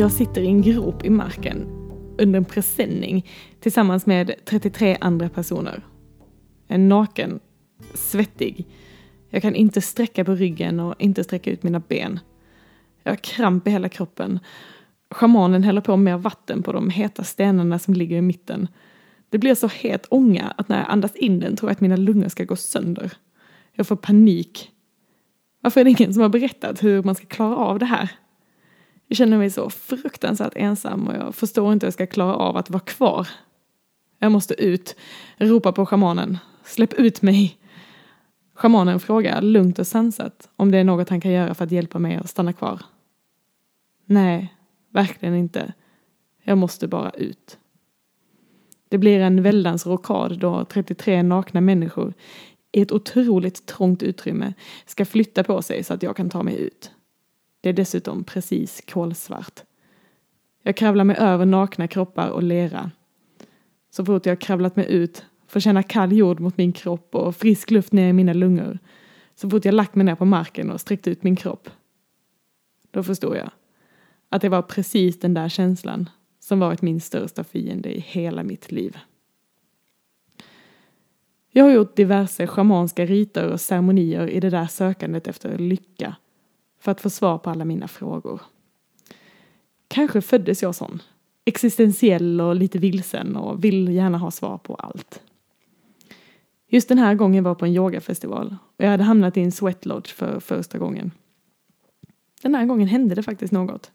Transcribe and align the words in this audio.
Jag 0.00 0.12
sitter 0.12 0.40
i 0.40 0.46
en 0.46 0.62
grop 0.62 1.04
i 1.04 1.10
marken 1.10 1.66
under 2.18 2.36
en 2.36 2.44
presenning 2.44 3.26
tillsammans 3.60 4.06
med 4.06 4.32
33 4.44 4.96
andra 5.00 5.28
personer. 5.28 5.82
Jag 6.66 6.74
är 6.74 6.78
naken, 6.78 7.40
svettig. 7.94 8.66
Jag 9.30 9.42
kan 9.42 9.54
inte 9.54 9.80
sträcka 9.80 10.24
på 10.24 10.34
ryggen 10.34 10.80
och 10.80 10.94
inte 10.98 11.24
sträcka 11.24 11.50
ut 11.50 11.62
mina 11.62 11.80
ben. 11.80 12.20
Jag 13.02 13.12
har 13.12 13.16
kramp 13.16 13.66
i 13.66 13.70
hela 13.70 13.88
kroppen. 13.88 14.38
Schamanen 15.10 15.62
häller 15.62 15.80
på 15.80 15.96
mer 15.96 16.16
vatten 16.16 16.62
på 16.62 16.72
de 16.72 16.90
heta 16.90 17.24
stenarna 17.24 17.78
som 17.78 17.94
ligger 17.94 18.16
i 18.16 18.22
mitten. 18.22 18.68
Det 19.28 19.38
blir 19.38 19.54
så 19.54 19.68
het 19.68 20.06
ånga 20.10 20.54
att 20.56 20.68
när 20.68 20.78
jag 20.78 20.90
andas 20.90 21.16
in 21.16 21.40
den 21.40 21.56
tror 21.56 21.70
jag 21.70 21.74
att 21.74 21.80
mina 21.80 21.96
lungor 21.96 22.28
ska 22.28 22.44
gå 22.44 22.56
sönder. 22.56 23.12
Jag 23.72 23.86
får 23.86 23.96
panik. 23.96 24.70
Varför 25.60 25.80
är 25.80 25.84
det 25.84 25.90
ingen 25.90 26.14
som 26.14 26.22
har 26.22 26.28
berättat 26.28 26.82
hur 26.82 27.02
man 27.02 27.14
ska 27.14 27.26
klara 27.26 27.56
av 27.56 27.78
det 27.78 27.86
här? 27.86 28.10
Jag 29.10 29.16
känner 29.16 29.38
mig 29.38 29.50
så 29.50 29.70
fruktansvärt 29.70 30.52
ensam 30.56 31.08
och 31.08 31.14
jag 31.14 31.34
förstår 31.34 31.72
inte 31.72 31.86
hur 31.86 31.88
jag 31.88 31.94
ska 31.94 32.06
klara 32.06 32.34
av 32.34 32.56
att 32.56 32.70
vara 32.70 32.80
kvar. 32.80 33.28
Jag 34.18 34.32
måste 34.32 34.54
ut, 34.54 34.96
ropa 35.36 35.72
på 35.72 35.86
schamanen. 35.86 36.38
Släpp 36.64 36.92
ut 36.92 37.22
mig! 37.22 37.58
Schamanen 38.54 39.00
frågar 39.00 39.42
lugnt 39.42 39.78
och 39.78 39.86
sansat 39.86 40.48
om 40.56 40.70
det 40.70 40.78
är 40.78 40.84
något 40.84 41.08
han 41.08 41.20
kan 41.20 41.30
göra 41.30 41.54
för 41.54 41.64
att 41.64 41.72
hjälpa 41.72 41.98
mig 41.98 42.16
att 42.16 42.30
stanna 42.30 42.52
kvar. 42.52 42.82
Nej, 44.04 44.54
verkligen 44.90 45.34
inte. 45.34 45.72
Jag 46.42 46.58
måste 46.58 46.88
bara 46.88 47.10
ut. 47.10 47.58
Det 48.88 48.98
blir 48.98 49.20
en 49.20 49.42
väldans 49.42 49.86
rockad 49.86 50.38
då 50.38 50.64
33 50.64 51.22
nakna 51.22 51.60
människor 51.60 52.14
i 52.72 52.82
ett 52.82 52.92
otroligt 52.92 53.66
trångt 53.66 54.02
utrymme 54.02 54.54
ska 54.86 55.04
flytta 55.04 55.44
på 55.44 55.62
sig 55.62 55.84
så 55.84 55.94
att 55.94 56.02
jag 56.02 56.16
kan 56.16 56.30
ta 56.30 56.42
mig 56.42 56.60
ut. 56.60 56.90
Det 57.60 57.68
är 57.68 57.72
dessutom 57.72 58.24
precis 58.24 58.82
kolsvart. 58.88 59.60
Jag 60.62 60.76
kravlar 60.76 61.04
mig 61.04 61.16
över 61.16 61.46
nakna 61.46 61.88
kroppar 61.88 62.28
och 62.28 62.42
lera. 62.42 62.90
Så 63.90 64.04
fort 64.04 64.26
jag 64.26 64.40
kravlat 64.40 64.76
mig 64.76 64.86
ut 64.92 65.24
får 65.46 65.60
känna 65.60 65.82
kall 65.82 66.12
jord 66.12 66.40
mot 66.40 66.56
min 66.56 66.72
kropp 66.72 67.14
och 67.14 67.36
frisk 67.36 67.70
luft 67.70 67.92
ner 67.92 68.08
i 68.08 68.12
mina 68.12 68.32
lungor. 68.32 68.78
Så 69.34 69.50
fort 69.50 69.64
jag 69.64 69.74
lagt 69.74 69.94
mig 69.94 70.04
ner 70.04 70.14
på 70.14 70.24
marken 70.24 70.70
och 70.70 70.80
sträckt 70.80 71.08
ut 71.08 71.22
min 71.22 71.36
kropp. 71.36 71.70
Då 72.90 73.02
förstod 73.02 73.36
jag 73.36 73.50
att 74.28 74.42
det 74.42 74.48
var 74.48 74.62
precis 74.62 75.20
den 75.20 75.34
där 75.34 75.48
känslan 75.48 76.08
som 76.40 76.60
varit 76.60 76.82
min 76.82 77.00
största 77.00 77.44
fiende 77.44 77.96
i 77.96 78.00
hela 78.00 78.42
mitt 78.42 78.72
liv. 78.72 78.98
Jag 81.50 81.64
har 81.64 81.70
gjort 81.70 81.96
diverse 81.96 82.46
schamanska 82.46 83.06
riter 83.06 83.48
och 83.48 83.60
ceremonier 83.60 84.26
i 84.26 84.40
det 84.40 84.50
där 84.50 84.66
sökandet 84.66 85.28
efter 85.28 85.58
lycka 85.58 86.16
för 86.80 86.92
att 86.92 87.00
få 87.00 87.10
svar 87.10 87.38
på 87.38 87.50
alla 87.50 87.64
mina 87.64 87.88
frågor. 87.88 88.40
Kanske 89.88 90.20
föddes 90.20 90.62
jag 90.62 90.74
sån, 90.74 91.02
existentiell 91.44 92.40
och 92.40 92.56
lite 92.56 92.78
vilsen 92.78 93.36
och 93.36 93.64
vill 93.64 93.88
gärna 93.88 94.18
ha 94.18 94.30
svar 94.30 94.58
på 94.58 94.74
allt. 94.74 95.22
Just 96.68 96.88
den 96.88 96.98
här 96.98 97.14
gången 97.14 97.44
var 97.44 97.54
på 97.54 97.64
en 97.64 97.74
yogafestival 97.74 98.56
och 98.76 98.84
jag 98.84 98.90
hade 98.90 99.04
hamnat 99.04 99.36
i 99.36 99.40
en 99.40 99.52
sweatlodge 99.52 100.14
för 100.14 100.40
första 100.40 100.78
gången. 100.78 101.10
Den 102.42 102.54
här 102.54 102.66
gången 102.66 102.88
hände 102.88 103.14
det 103.14 103.22
faktiskt 103.22 103.52
något. 103.52 103.90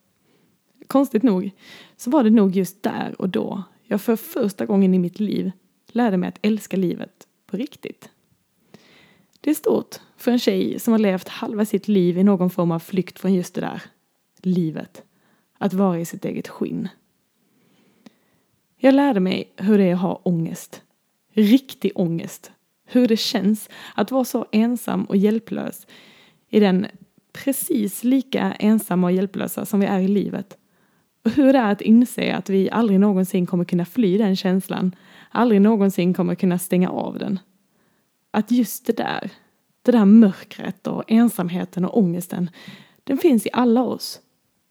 Konstigt 0.87 1.23
nog 1.23 1.51
så 1.97 2.09
var 2.09 2.23
det 2.23 2.29
nog 2.29 2.55
just 2.55 2.83
där 2.83 3.15
och 3.21 3.29
då 3.29 3.63
jag 3.83 4.01
för 4.01 4.15
första 4.15 4.65
gången 4.65 4.93
i 4.93 4.99
mitt 4.99 5.19
liv 5.19 5.51
lärde 5.87 6.17
mig 6.17 6.29
att 6.29 6.39
älska 6.41 6.77
livet 6.77 7.27
på 7.45 7.57
riktigt. 7.57 8.09
Det 9.45 9.51
är 9.51 9.55
stort 9.55 9.95
för 10.17 10.31
en 10.31 10.39
tjej 10.39 10.79
som 10.79 10.91
har 10.91 10.99
levt 10.99 11.27
halva 11.27 11.65
sitt 11.65 11.87
liv 11.87 12.17
i 12.17 12.23
någon 12.23 12.49
form 12.49 12.71
av 12.71 12.79
flykt 12.79 13.19
från 13.19 13.33
just 13.33 13.55
det 13.55 13.61
där 13.61 13.81
livet. 14.41 15.03
Att 15.57 15.73
vara 15.73 15.99
i 15.99 16.05
sitt 16.05 16.25
eget 16.25 16.47
skinn. 16.47 16.87
Jag 18.77 18.93
lärde 18.93 19.19
mig 19.19 19.53
hur 19.57 19.77
det 19.77 19.83
är 19.83 19.93
att 19.93 20.01
ha 20.01 20.21
ångest. 20.23 20.81
Riktig 21.33 21.91
ångest. 21.95 22.51
Hur 22.85 23.07
det 23.07 23.17
känns 23.17 23.69
att 23.95 24.11
vara 24.11 24.25
så 24.25 24.45
ensam 24.51 25.05
och 25.05 25.17
hjälplös 25.17 25.87
i 26.49 26.59
den 26.59 26.87
precis 27.33 28.03
lika 28.03 28.53
ensamma 28.53 29.07
och 29.07 29.13
hjälplösa 29.13 29.65
som 29.65 29.79
vi 29.79 29.85
är 29.85 29.99
i 29.99 30.07
livet. 30.07 30.57
Och 31.23 31.31
hur 31.31 31.53
det 31.53 31.59
är 31.59 31.71
att 31.71 31.81
inse 31.81 32.35
att 32.35 32.49
vi 32.49 32.69
aldrig 32.69 32.99
någonsin 32.99 33.45
kommer 33.45 33.65
kunna 33.65 33.85
fly 33.85 34.17
den 34.17 34.35
känslan. 34.35 34.95
Aldrig 35.31 35.61
någonsin 35.61 36.13
kommer 36.13 36.35
kunna 36.35 36.59
stänga 36.59 36.89
av 36.89 37.19
den. 37.19 37.39
Att 38.35 38.51
just 38.51 38.85
det 38.85 38.97
där, 38.97 39.31
det 39.81 39.91
där 39.91 40.05
mörkret 40.05 40.87
och 40.87 41.03
ensamheten 41.07 41.85
och 41.85 41.97
ångesten, 41.97 42.49
den 43.03 43.17
finns 43.17 43.45
i 43.45 43.49
alla 43.53 43.83
oss. 43.83 44.21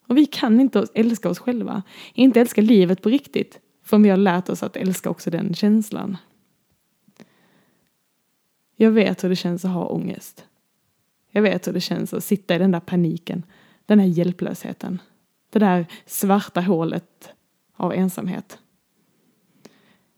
Och 0.06 0.16
vi 0.16 0.26
kan 0.26 0.60
inte 0.60 0.86
älska 0.94 1.28
oss 1.28 1.38
själva, 1.38 1.82
inte 2.14 2.41
älska 2.41 2.60
livet 2.60 3.03
på 3.03 3.08
riktigt, 3.08 3.60
förrän 3.82 4.03
vi 4.03 4.08
har 4.10 4.16
lärt 4.16 4.48
oss 4.48 4.62
att 4.62 4.76
älska 4.76 5.10
också 5.10 5.30
den 5.30 5.54
känslan. 5.54 6.16
Jag 8.76 8.91
vet 8.91 9.24
hur 9.24 9.28
det 9.28 9.36
känns 9.36 9.64
att 9.64 9.70
ha 9.70 9.86
ångest. 9.86 10.47
Jag 11.30 11.42
vet 11.42 11.69
hur 11.69 11.72
det 11.72 11.80
känns 11.80 12.14
att 12.14 12.24
sitta 12.24 12.54
i 12.54 12.58
den 12.58 12.70
där 12.70 12.80
paniken, 12.80 13.42
den 13.86 13.98
här 13.98 14.06
hjälplösheten. 14.06 15.00
Det 15.50 15.58
där 15.58 15.86
svarta 16.06 16.60
hålet 16.60 17.32
av 17.76 17.92
ensamhet. 17.92 18.58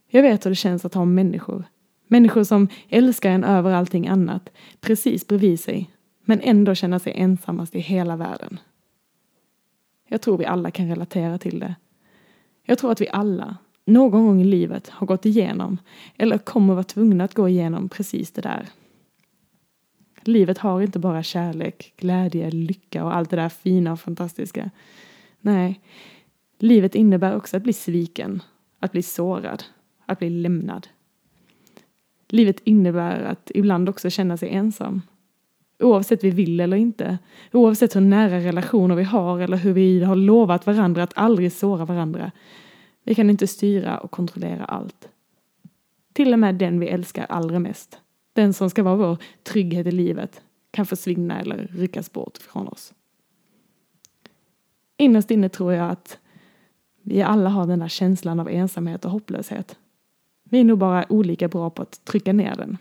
Jag 0.06 0.22
vet 0.22 0.46
hur 0.46 0.50
det 0.50 0.56
känns 0.56 0.84
att 0.84 0.94
ha 0.94 1.04
människor. 1.04 1.64
Människor 2.06 2.44
som 2.44 2.68
älskar 2.88 3.30
en 3.30 3.44
över 3.44 3.72
allting 3.72 4.08
annat, 4.08 4.48
precis 4.80 5.26
bredvid 5.26 5.60
sig, 5.60 5.90
men 6.24 6.40
ändå 6.40 6.74
känna 6.74 6.98
sig 6.98 7.12
ensammast 7.16 7.74
i 7.74 7.80
hela 7.80 8.16
världen. 8.16 8.58
Jag 10.08 10.22
tror 10.22 10.38
vi 10.38 10.44
alla 10.44 10.70
kan 10.70 10.88
relatera 10.88 11.38
till 11.38 11.58
det. 11.58 11.74
Jag 12.64 12.78
tror 12.78 12.92
att 12.92 13.00
vi 13.00 13.08
alla, 13.08 13.56
någon 13.84 14.26
gång 14.26 14.40
i 14.40 14.44
livet, 14.44 14.88
har 14.88 15.06
gått 15.06 15.26
igenom, 15.26 15.78
eller 16.16 16.38
kommer 16.38 16.74
vara 16.74 16.84
tvungna 16.84 17.24
att 17.24 17.34
gå 17.34 17.48
igenom 17.48 17.88
precis 17.88 18.32
det 18.32 18.42
där. 18.42 18.68
Livet 20.22 20.58
har 20.58 20.82
inte 20.82 20.98
bara 20.98 21.22
kärlek, 21.22 21.92
glädje, 21.96 22.50
lycka 22.50 23.04
och 23.04 23.16
allt 23.16 23.30
det 23.30 23.36
där 23.36 23.48
fina 23.48 23.92
och 23.92 24.00
fantastiska. 24.00 24.70
Nej, 25.40 25.80
livet 26.58 26.94
innebär 26.94 27.36
också 27.36 27.56
att 27.56 27.62
bli 27.62 27.72
sviken, 27.72 28.42
att 28.78 28.92
bli 28.92 29.02
sårad, 29.02 29.64
att 30.06 30.18
bli 30.18 30.30
lämnad. 30.30 30.88
Livet 32.28 32.60
innebär 32.64 33.20
att 33.20 33.50
ibland 33.54 33.88
också 33.88 34.10
känna 34.10 34.36
sig 34.36 34.50
ensam. 34.50 35.02
Oavsett 35.78 36.24
vi 36.24 36.30
vill 36.30 36.60
eller 36.60 36.76
inte, 36.76 37.18
oavsett 37.52 37.96
hur 37.96 38.00
nära 38.00 38.38
relationer 38.38 38.94
vi 38.94 39.02
har 39.02 39.40
eller 39.40 39.56
hur 39.56 39.72
vi 39.72 40.02
har 40.02 40.16
lovat 40.16 40.66
varandra 40.66 41.02
att 41.02 41.12
aldrig 41.16 41.52
såra 41.52 41.84
varandra. 41.84 42.32
Vi 43.04 43.14
kan 43.14 43.30
inte 43.30 43.46
styra 43.46 43.98
och 43.98 44.10
kontrollera 44.10 44.64
allt. 44.64 45.08
Till 46.12 46.32
och 46.32 46.38
med 46.38 46.54
den 46.54 46.80
vi 46.80 46.88
älskar 46.88 47.26
allra 47.28 47.58
mest, 47.58 48.00
den 48.32 48.52
som 48.52 48.70
ska 48.70 48.82
vara 48.82 48.96
vår 48.96 49.16
trygghet 49.42 49.86
i 49.86 49.90
livet, 49.90 50.42
kan 50.70 50.86
försvinna 50.86 51.40
eller 51.40 51.70
ryckas 51.72 52.12
bort 52.12 52.38
från 52.38 52.68
oss. 52.68 52.94
Innerst 54.96 55.30
inne 55.30 55.48
tror 55.48 55.72
jag 55.72 55.90
att 55.90 56.18
vi 57.02 57.22
alla 57.22 57.50
har 57.50 57.66
den 57.66 57.78
där 57.78 57.88
känslan 57.88 58.40
av 58.40 58.48
ensamhet 58.48 59.04
och 59.04 59.10
hopplöshet. 59.10 59.78
Vi 60.48 60.60
är 60.60 60.64
nog 60.64 60.78
bara 60.78 61.12
olika 61.12 61.48
bra 61.48 61.70
på 61.70 61.82
att 61.82 62.04
trycka 62.04 62.32
ner 62.32 62.56
den. 62.56 62.78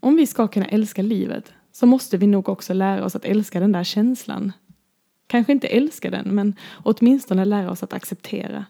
Om 0.00 0.16
vi 0.16 0.26
ska 0.26 0.48
kunna 0.48 0.66
älska 0.66 1.02
livet 1.02 1.52
så 1.72 1.86
måste 1.86 2.16
vi 2.16 2.26
nog 2.26 2.48
också 2.48 2.74
lära 2.74 3.04
oss 3.04 3.16
att 3.16 3.24
älska 3.24 3.60
den 3.60 3.72
där 3.72 3.84
känslan. 3.84 4.52
Kanske 5.26 5.52
inte 5.52 5.66
älska 5.66 6.10
den, 6.10 6.34
men 6.34 6.54
åtminstone 6.84 7.44
lära 7.44 7.70
oss 7.70 7.82
att 7.82 7.92
acceptera. 7.92 8.64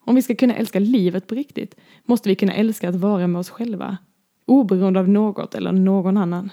Om 0.00 0.14
vi 0.14 0.22
ska 0.22 0.34
kunna 0.34 0.54
älska 0.54 0.78
livet 0.78 1.26
på 1.26 1.34
riktigt 1.34 1.74
måste 2.04 2.28
vi 2.28 2.34
kunna 2.34 2.52
älska 2.52 2.88
att 2.88 2.94
vara 2.94 3.26
med 3.26 3.40
oss 3.40 3.50
själva, 3.50 3.98
oberoende 4.44 5.00
av 5.00 5.08
något 5.08 5.54
eller 5.54 5.72
någon 5.72 6.16
annan. 6.16 6.50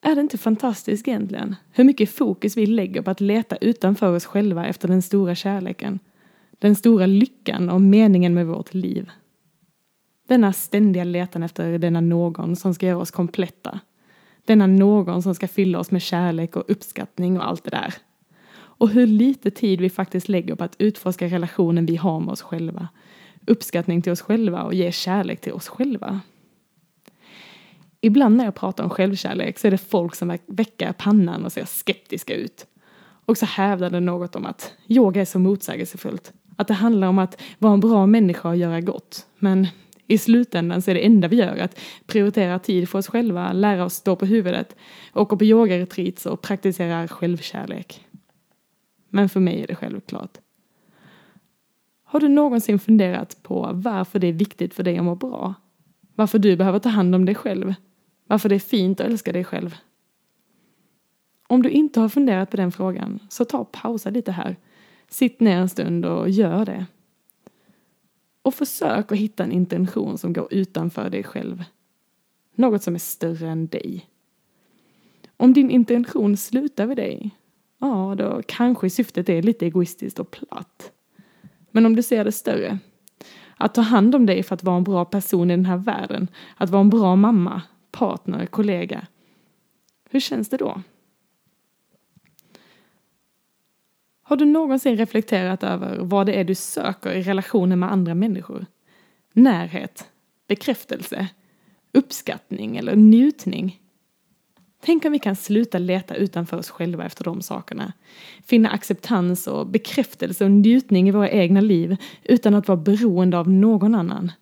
Är 0.00 0.14
det 0.14 0.20
inte 0.20 0.38
fantastiskt 0.38 1.08
egentligen? 1.08 1.56
Hur 1.72 1.84
mycket 1.84 2.10
fokus 2.10 2.56
vi 2.56 2.66
lägger 2.66 3.02
på 3.02 3.10
att 3.10 3.20
leta 3.20 3.56
utanför 3.56 4.16
oss 4.16 4.24
själva 4.24 4.66
efter 4.66 4.88
den 4.88 5.02
stora 5.02 5.34
kärleken. 5.34 5.98
Den 6.60 6.76
stora 6.76 7.06
lyckan 7.06 7.70
och 7.70 7.80
meningen 7.80 8.34
med 8.34 8.46
vårt 8.46 8.74
liv. 8.74 9.10
Denna 10.28 10.52
ständiga 10.52 11.04
letan 11.04 11.42
efter 11.42 11.78
denna 11.78 12.00
någon 12.00 12.56
som 12.56 12.74
ska 12.74 12.86
göra 12.86 12.98
oss 12.98 13.10
kompletta. 13.10 13.80
Denna 14.44 14.66
någon 14.66 15.22
som 15.22 15.34
ska 15.34 15.48
fylla 15.48 15.78
oss 15.78 15.90
med 15.90 16.02
kärlek 16.02 16.56
och 16.56 16.64
uppskattning 16.68 17.38
och 17.38 17.46
allt 17.46 17.64
det 17.64 17.70
där. 17.70 17.94
Och 18.52 18.88
hur 18.88 19.06
lite 19.06 19.50
tid 19.50 19.80
vi 19.80 19.90
faktiskt 19.90 20.28
lägger 20.28 20.54
på 20.54 20.64
att 20.64 20.76
utforska 20.78 21.26
relationen 21.26 21.86
vi 21.86 21.96
har 21.96 22.20
med 22.20 22.32
oss 22.32 22.42
själva. 22.42 22.88
Uppskattning 23.46 24.02
till 24.02 24.12
oss 24.12 24.20
själva 24.20 24.62
och 24.62 24.74
ge 24.74 24.92
kärlek 24.92 25.40
till 25.40 25.52
oss 25.52 25.68
själva. 25.68 26.20
Ibland 28.00 28.36
när 28.36 28.44
jag 28.44 28.54
pratar 28.54 28.84
om 28.84 28.90
självkärlek 28.90 29.58
så 29.58 29.66
är 29.66 29.70
det 29.70 29.78
folk 29.78 30.14
som 30.14 30.38
väcker 30.46 30.92
pannan 30.92 31.44
och 31.44 31.52
ser 31.52 31.64
skeptiska 31.64 32.34
ut. 32.34 32.66
Och 33.24 33.38
så 33.38 33.46
hävdar 33.46 33.90
det 33.90 34.00
något 34.00 34.36
om 34.36 34.46
att 34.46 34.72
yoga 34.88 35.20
är 35.20 35.24
så 35.24 35.38
motsägelsefullt. 35.38 36.32
Att 36.60 36.68
det 36.68 36.74
handlar 36.74 37.08
om 37.08 37.18
att 37.18 37.42
vara 37.58 37.74
en 37.74 37.80
bra 37.80 38.06
människa 38.06 38.48
och 38.48 38.56
göra 38.56 38.80
gott. 38.80 39.26
Men 39.38 39.66
I 40.06 40.18
slutändan 40.18 40.82
så 40.82 40.90
är 40.90 40.94
det 40.94 41.06
enda 41.06 41.28
vi 41.28 41.36
gör 41.36 41.56
att 41.56 41.78
prioritera 42.06 42.58
tid 42.58 42.88
för 42.88 42.98
oss 42.98 43.08
själva, 43.08 43.52
lära 43.52 43.84
oss 43.84 43.94
stå 43.94 44.16
på 44.16 44.26
huvudet, 44.26 44.76
åka 45.14 45.36
på 45.36 45.44
yogaretreats 45.44 46.26
och 46.26 46.42
praktisera 46.42 47.08
självkärlek. 47.08 48.06
Men 49.08 49.28
för 49.28 49.40
mig 49.40 49.62
är 49.62 49.66
det 49.66 49.74
självklart. 49.74 50.38
Har 52.04 52.20
du 52.20 52.28
någonsin 52.28 52.78
funderat 52.78 53.42
på 53.42 53.70
varför 53.72 54.18
det 54.18 54.26
är 54.26 54.32
viktigt 54.32 54.74
för 54.74 54.82
dig 54.82 54.98
att 54.98 55.04
må 55.04 55.14
bra? 55.14 55.54
Varför 56.14 56.38
du 56.38 56.56
behöver 56.56 56.78
ta 56.78 56.88
hand 56.88 57.14
om 57.14 57.24
dig 57.24 57.34
själv? 57.34 57.74
Varför 58.26 58.48
det 58.48 58.54
är 58.54 58.58
fint 58.58 59.00
att 59.00 59.06
älska 59.06 59.32
dig 59.32 59.44
själv? 59.44 59.76
Om 61.48 61.62
du 61.62 61.70
inte 61.70 62.00
har 62.00 62.08
funderat 62.08 62.50
på 62.50 62.56
den 62.56 62.72
frågan, 62.72 63.18
så 63.28 63.44
ta 63.44 63.58
och 63.58 63.72
pausa 63.72 64.10
lite 64.10 64.32
här. 64.32 64.56
Sitt 65.10 65.40
ner 65.40 65.56
en 65.56 65.68
stund 65.68 66.04
och 66.04 66.30
gör 66.30 66.64
det. 66.64 66.86
Och 68.42 68.54
försök 68.54 69.12
att 69.12 69.18
hitta 69.18 69.44
en 69.44 69.52
intention 69.52 70.18
som 70.18 70.32
går 70.32 70.48
utanför 70.50 71.10
dig 71.10 71.24
själv. 71.24 71.64
Något 72.54 72.82
som 72.82 72.94
är 72.94 72.98
större 72.98 73.48
än 73.48 73.66
dig. 73.66 74.06
Om 75.36 75.52
din 75.52 75.70
intention 75.70 76.36
slutar 76.36 76.86
vid 76.86 76.96
dig, 76.96 77.30
ja, 77.78 78.14
då 78.18 78.42
kanske 78.46 78.90
syftet 78.90 79.28
är 79.28 79.42
lite 79.42 79.66
egoistiskt 79.66 80.18
och 80.18 80.30
platt. 80.30 80.92
Men 81.70 81.86
om 81.86 81.96
du 81.96 82.02
ser 82.02 82.24
det 82.24 82.32
större, 82.32 82.78
att 83.56 83.74
ta 83.74 83.80
hand 83.80 84.14
om 84.14 84.26
dig 84.26 84.42
för 84.42 84.54
att 84.54 84.64
vara 84.64 84.76
en 84.76 84.84
bra 84.84 85.04
person 85.04 85.50
i 85.50 85.56
den 85.56 85.64
här 85.64 85.76
världen, 85.76 86.28
att 86.56 86.70
vara 86.70 86.80
en 86.80 86.90
bra 86.90 87.16
mamma, 87.16 87.62
partner, 87.90 88.46
kollega. 88.46 89.06
Hur 90.10 90.20
känns 90.20 90.48
det 90.48 90.56
då? 90.56 90.82
Har 94.30 94.36
du 94.36 94.44
någonsin 94.44 94.96
reflekterat 94.96 95.62
över 95.62 95.98
vad 96.00 96.26
det 96.26 96.32
är 96.32 96.44
du 96.44 96.54
söker 96.54 97.12
i 97.12 97.22
relationer 97.22 97.76
med 97.76 97.92
andra 97.92 98.14
människor? 98.14 98.66
Närhet, 99.32 100.08
bekräftelse, 100.48 101.28
uppskattning 101.92 102.76
eller 102.76 102.96
njutning? 102.96 103.80
Tänk 104.82 105.04
om 105.04 105.12
vi 105.12 105.18
kan 105.18 105.36
sluta 105.36 105.78
leta 105.78 106.14
utanför 106.14 106.56
oss 106.56 106.70
själva 106.70 107.04
efter 107.04 107.24
de 107.24 107.42
sakerna. 107.42 107.92
Finna 108.44 108.70
acceptans 108.70 109.46
och 109.46 109.66
bekräftelse 109.66 110.44
och 110.44 110.50
njutning 110.50 111.08
i 111.08 111.12
våra 111.12 111.30
egna 111.30 111.60
liv 111.60 111.96
utan 112.24 112.54
att 112.54 112.68
vara 112.68 112.78
beroende 112.78 113.38
av 113.38 113.50
någon 113.50 113.94
annan. 113.94 114.32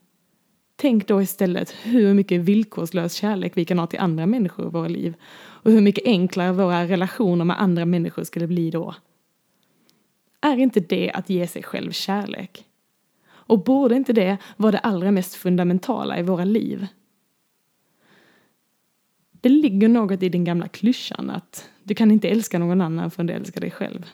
Tänk 0.76 1.08
då 1.08 1.22
istället 1.22 1.74
hur 1.82 2.14
mycket 2.14 2.40
villkorslös 2.40 3.14
kärlek 3.14 3.52
vi 3.56 3.64
kan 3.64 3.78
ha 3.78 3.86
till 3.86 3.98
andra 3.98 4.26
människor 4.26 4.66
i 4.66 4.70
våra 4.70 4.88
liv 4.88 5.14
och 5.40 5.72
hur 5.72 5.80
mycket 5.80 6.06
enklare 6.06 6.52
våra 6.52 6.84
relationer 6.84 7.44
med 7.44 7.62
andra 7.62 7.84
människor 7.84 8.24
skulle 8.24 8.46
bli 8.46 8.70
då. 8.70 8.94
Är 10.40 10.56
inte 10.56 10.80
det 10.80 11.10
att 11.10 11.30
ge 11.30 11.46
sig 11.46 11.62
själv 11.62 11.92
kärlek? 11.92 12.64
Och 13.28 13.64
borde 13.64 13.96
inte 13.96 14.12
det 14.12 14.38
vara 14.56 14.72
det 14.72 14.78
allra 14.78 15.10
mest 15.10 15.34
fundamentala 15.34 16.18
i 16.18 16.22
våra 16.22 16.44
liv? 16.44 16.86
Det 19.40 19.48
ligger 19.48 19.88
något 19.88 20.22
i 20.22 20.28
den 20.28 20.44
gamla 20.44 20.68
klyschan 20.68 21.30
att 21.30 21.70
du 21.82 21.94
kan 21.94 22.10
inte 22.10 22.28
älska 22.28 22.58
någon 22.58 22.80
annan 22.80 23.10
förrän 23.10 23.26
du 23.26 23.32
älskar 23.32 23.60
dig 23.60 23.70
själv. 23.70 24.06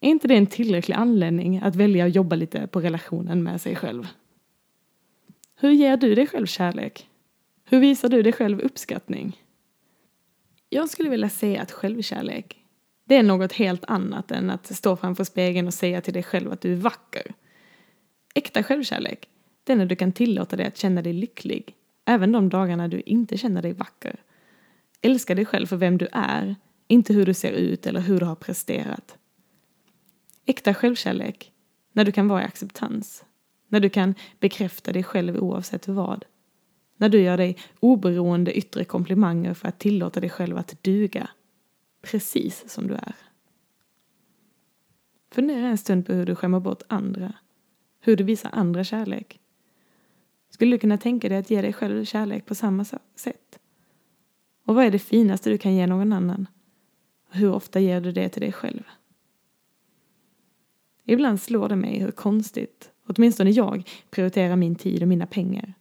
Är 0.00 0.08
inte 0.08 0.28
det 0.28 0.34
en 0.34 0.46
tillräcklig 0.46 0.94
anledning 0.94 1.58
att 1.58 1.76
välja 1.76 2.04
att 2.04 2.14
jobba 2.14 2.36
lite 2.36 2.66
på 2.66 2.80
relationen 2.80 3.42
med 3.42 3.60
sig 3.60 3.76
själv? 3.76 4.08
Hur 5.56 5.70
ger 5.70 5.96
du 5.96 6.14
dig 6.14 6.26
själv 6.26 6.46
kärlek? 6.46 7.08
Hur 7.64 7.80
visar 7.80 8.08
du 8.08 8.22
dig 8.22 8.32
själv 8.32 8.60
uppskattning? 8.60 9.42
Jag 10.68 10.88
skulle 10.88 11.10
vilja 11.10 11.28
säga 11.28 11.62
att 11.62 11.72
självkärlek 11.72 12.63
det 13.04 13.16
är 13.16 13.22
något 13.22 13.52
helt 13.52 13.84
annat 13.84 14.30
än 14.30 14.50
att 14.50 14.76
stå 14.76 14.96
framför 14.96 15.24
spegeln 15.24 15.66
och 15.66 15.74
säga 15.74 16.00
till 16.00 16.14
dig 16.14 16.22
själv 16.22 16.52
att 16.52 16.60
du 16.60 16.72
är 16.72 16.76
vacker. 16.76 17.34
Äkta 18.34 18.62
självkärlek, 18.62 19.28
det 19.64 19.72
är 19.72 19.76
när 19.76 19.86
du 19.86 19.96
kan 19.96 20.12
tillåta 20.12 20.56
dig 20.56 20.66
att 20.66 20.76
känna 20.76 21.02
dig 21.02 21.12
lycklig, 21.12 21.74
även 22.04 22.32
de 22.32 22.48
dagarna 22.48 22.88
du 22.88 23.00
inte 23.00 23.38
känner 23.38 23.62
dig 23.62 23.72
vacker. 23.72 24.22
Älska 25.02 25.34
dig 25.34 25.44
själv 25.44 25.66
för 25.66 25.76
vem 25.76 25.98
du 25.98 26.08
är, 26.12 26.56
inte 26.88 27.12
hur 27.12 27.26
du 27.26 27.34
ser 27.34 27.52
ut 27.52 27.86
eller 27.86 28.00
hur 28.00 28.20
du 28.20 28.26
har 28.26 28.34
presterat. 28.34 29.18
Äkta 30.46 30.74
självkärlek, 30.74 31.52
när 31.92 32.04
du 32.04 32.12
kan 32.12 32.28
vara 32.28 32.42
i 32.42 32.44
acceptans, 32.44 33.24
när 33.68 33.80
du 33.80 33.88
kan 33.88 34.14
bekräfta 34.40 34.92
dig 34.92 35.02
själv 35.02 35.36
oavsett 35.36 35.88
vad. 35.88 36.24
När 36.96 37.08
du 37.08 37.20
gör 37.20 37.36
dig 37.36 37.58
oberoende 37.80 38.58
yttre 38.58 38.84
komplimanger 38.84 39.54
för 39.54 39.68
att 39.68 39.78
tillåta 39.78 40.20
dig 40.20 40.30
själv 40.30 40.58
att 40.58 40.82
duga 40.82 41.28
precis 42.04 42.70
som 42.70 42.86
du 42.86 42.94
är. 42.94 43.14
Fundera 45.30 45.68
en 45.68 45.78
stund 45.78 46.06
på 46.06 46.12
hur 46.12 46.26
du 46.26 46.34
skämmer 46.34 46.60
bort 46.60 46.82
andra, 46.88 47.34
hur 48.00 48.16
du 48.16 48.24
visar 48.24 48.50
andra 48.52 48.84
kärlek. 48.84 49.40
Skulle 50.50 50.74
du 50.74 50.78
kunna 50.78 50.98
tänka 50.98 51.28
dig 51.28 51.38
att 51.38 51.50
ge 51.50 51.62
dig 51.62 51.72
själv 51.72 52.04
kärlek 52.04 52.46
på 52.46 52.54
samma 52.54 52.84
sätt? 53.14 53.58
Och 54.64 54.74
vad 54.74 54.84
är 54.84 54.90
det 54.90 54.98
finaste 54.98 55.50
du 55.50 55.58
kan 55.58 55.74
ge 55.74 55.86
någon 55.86 56.12
annan? 56.12 56.46
Och 57.28 57.36
hur 57.36 57.52
ofta 57.52 57.80
ger 57.80 58.00
du 58.00 58.12
det 58.12 58.28
till 58.28 58.42
dig 58.42 58.52
själv? 58.52 58.82
Ibland 61.04 61.40
slår 61.40 61.68
det 61.68 61.76
mig 61.76 61.98
hur 61.98 62.10
konstigt, 62.10 62.90
åtminstone 63.06 63.50
jag, 63.50 63.90
prioriterar 64.10 64.56
min 64.56 64.74
tid 64.74 65.02
och 65.02 65.08
mina 65.08 65.26
pengar. 65.26 65.74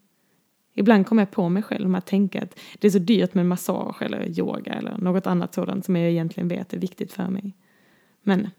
Ibland 0.74 1.08
kommer 1.08 1.22
jag 1.22 1.32
på 1.32 1.50
mig 1.50 1.64
själv 1.64 1.90
med 1.90 2.00
att 2.00 2.06
tänka 2.06 2.42
att 2.42 2.60
det 2.80 2.88
är 2.88 2.92
så 2.92 3.00
dyrt 3.00 3.34
med 3.34 3.46
massage 3.46 4.02
eller 4.02 4.40
yoga 4.40 4.74
eller 4.74 4.98
något 4.98 5.28
annat 5.28 5.54
sådant 5.54 5.86
som 5.86 5.96
jag 5.96 6.12
egentligen 6.12 6.48
vet 6.48 6.74
är 6.74 6.78
viktigt 6.78 7.14
för 7.14 7.28
mig. 7.28 7.54
Men 8.24 8.50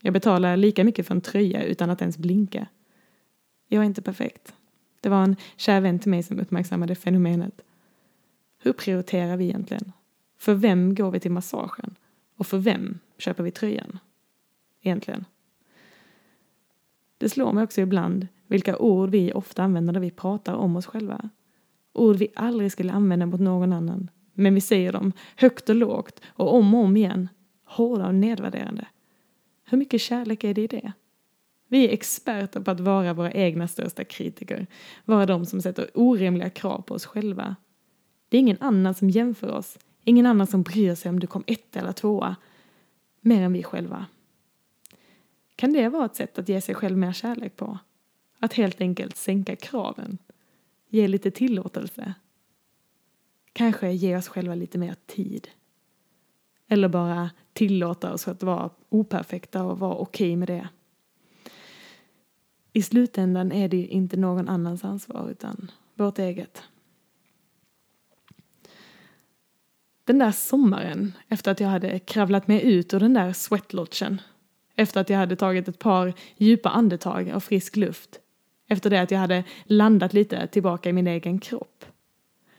jag 0.00 0.12
betalar 0.12 0.56
lika 0.56 0.84
mycket 0.84 1.06
för 1.06 1.14
en 1.14 1.20
tröja 1.20 1.62
utan 1.62 1.90
att 1.90 2.00
ens 2.00 2.18
blinka. 2.18 2.66
Jag 3.68 3.80
är 3.80 3.86
inte 3.86 4.02
perfekt. 4.02 4.54
Det 5.00 5.08
var 5.08 5.22
en 5.22 5.36
kär 5.56 5.80
vän 5.80 5.98
till 5.98 6.10
mig 6.10 6.22
som 6.22 6.40
uppmärksammade 6.40 6.94
fenomenet. 6.94 7.60
Hur 8.58 8.72
prioriterar 8.72 9.36
vi 9.36 9.44
egentligen? 9.44 9.92
För 10.38 10.54
vem 10.54 10.94
går 10.94 11.10
vi 11.10 11.20
till 11.20 11.30
massagen? 11.30 11.94
Och 12.36 12.46
för 12.46 12.58
vem 12.58 12.98
köper 13.18 13.42
vi 13.42 13.50
tröjan? 13.50 13.98
Egentligen. 14.82 15.24
Det 17.18 17.28
slår 17.28 17.52
mig 17.52 17.64
också 17.64 17.80
ibland 17.80 18.26
vilka 18.46 18.76
ord 18.76 19.10
vi 19.10 19.32
ofta 19.32 19.62
använder 19.62 19.92
när 19.92 20.00
vi 20.00 20.10
pratar 20.10 20.54
om 20.54 20.76
oss 20.76 20.86
själva. 20.86 21.30
Ord 21.92 22.16
vi 22.16 22.28
aldrig 22.34 22.72
skulle 22.72 22.92
använda 22.92 23.26
mot 23.26 23.40
någon 23.40 23.72
annan. 23.72 24.10
Men 24.34 24.54
vi 24.54 24.60
säger 24.60 24.92
dem 24.92 25.12
högt 25.36 25.68
och 25.68 25.74
lågt 25.74 26.20
och 26.26 26.54
om 26.54 26.74
och 26.74 26.80
om 26.80 26.96
igen. 26.96 27.28
Hårda 27.64 28.06
och 28.06 28.14
nedvärderande. 28.14 28.86
Hur 29.64 29.78
mycket 29.78 30.00
kärlek 30.00 30.44
är 30.44 30.54
det 30.54 30.62
i 30.62 30.66
det? 30.66 30.92
Vi 31.68 31.88
är 31.88 31.92
experter 31.92 32.60
på 32.60 32.70
att 32.70 32.80
vara 32.80 33.12
våra 33.12 33.32
egna 33.32 33.68
största 33.68 34.04
kritiker. 34.04 34.66
Vara 35.04 35.26
de 35.26 35.46
som 35.46 35.62
sätter 35.62 35.90
orimliga 35.94 36.50
krav 36.50 36.82
på 36.82 36.94
oss 36.94 37.06
själva. 37.06 37.56
Det 38.28 38.36
är 38.36 38.40
ingen 38.40 38.56
annan 38.60 38.94
som 38.94 39.10
jämför 39.10 39.50
oss. 39.50 39.78
Ingen 40.04 40.26
annan 40.26 40.46
som 40.46 40.62
bryr 40.62 40.94
sig 40.94 41.08
om 41.08 41.20
du 41.20 41.26
kom 41.26 41.44
ett 41.46 41.76
eller 41.76 41.92
tvåa. 41.92 42.36
Mer 43.20 43.42
än 43.42 43.52
vi 43.52 43.62
själva. 43.62 44.06
Kan 45.56 45.72
det 45.72 45.88
vara 45.88 46.04
ett 46.04 46.16
sätt 46.16 46.38
att 46.38 46.48
ge 46.48 46.60
sig 46.60 46.74
själv 46.74 46.98
mer 46.98 47.12
kärlek 47.12 47.56
på? 47.56 47.78
Att 48.38 48.52
helt 48.52 48.80
enkelt 48.80 49.16
sänka 49.16 49.56
kraven 49.56 50.18
Ge 50.94 51.08
lite 51.08 51.30
tillåtelse. 51.30 52.14
Kanske 53.52 53.92
ge 53.92 54.16
oss 54.16 54.28
själva 54.28 54.54
lite 54.54 54.78
mer 54.78 54.96
tid. 55.06 55.48
Eller 56.68 56.88
bara 56.88 57.30
tillåta 57.52 58.12
oss 58.12 58.28
att 58.28 58.42
vara 58.42 58.70
operfekta 58.88 59.64
och 59.64 59.78
vara 59.78 59.94
okej 59.94 60.26
okay 60.26 60.36
med 60.36 60.48
det. 60.48 60.68
I 62.72 62.82
slutändan 62.82 63.52
är 63.52 63.68
det 63.68 63.86
inte 63.86 64.16
någon 64.16 64.48
annans 64.48 64.84
ansvar 64.84 65.30
utan 65.30 65.70
vårt 65.94 66.18
eget. 66.18 66.62
Den 70.04 70.18
där 70.18 70.32
sommaren, 70.32 71.12
efter 71.28 71.50
att 71.50 71.60
jag 71.60 71.68
hade 71.68 71.98
kravlat 71.98 72.48
mig 72.48 72.62
ut 72.64 72.94
ur 72.94 73.00
den 73.00 73.14
där 73.14 73.32
sweatlodgen, 73.32 74.20
efter 74.74 75.00
att 75.00 75.10
jag 75.10 75.18
hade 75.18 75.36
tagit 75.36 75.68
ett 75.68 75.78
par 75.78 76.14
djupa 76.36 76.70
andetag 76.70 77.30
av 77.30 77.40
frisk 77.40 77.76
luft, 77.76 78.18
efter 78.72 78.90
det 78.90 79.00
att 79.00 79.10
jag 79.10 79.18
hade 79.18 79.44
landat 79.64 80.12
lite 80.12 80.46
tillbaka 80.46 80.88
i 80.88 80.92
min 80.92 81.06
egen 81.06 81.38
kropp. 81.38 81.84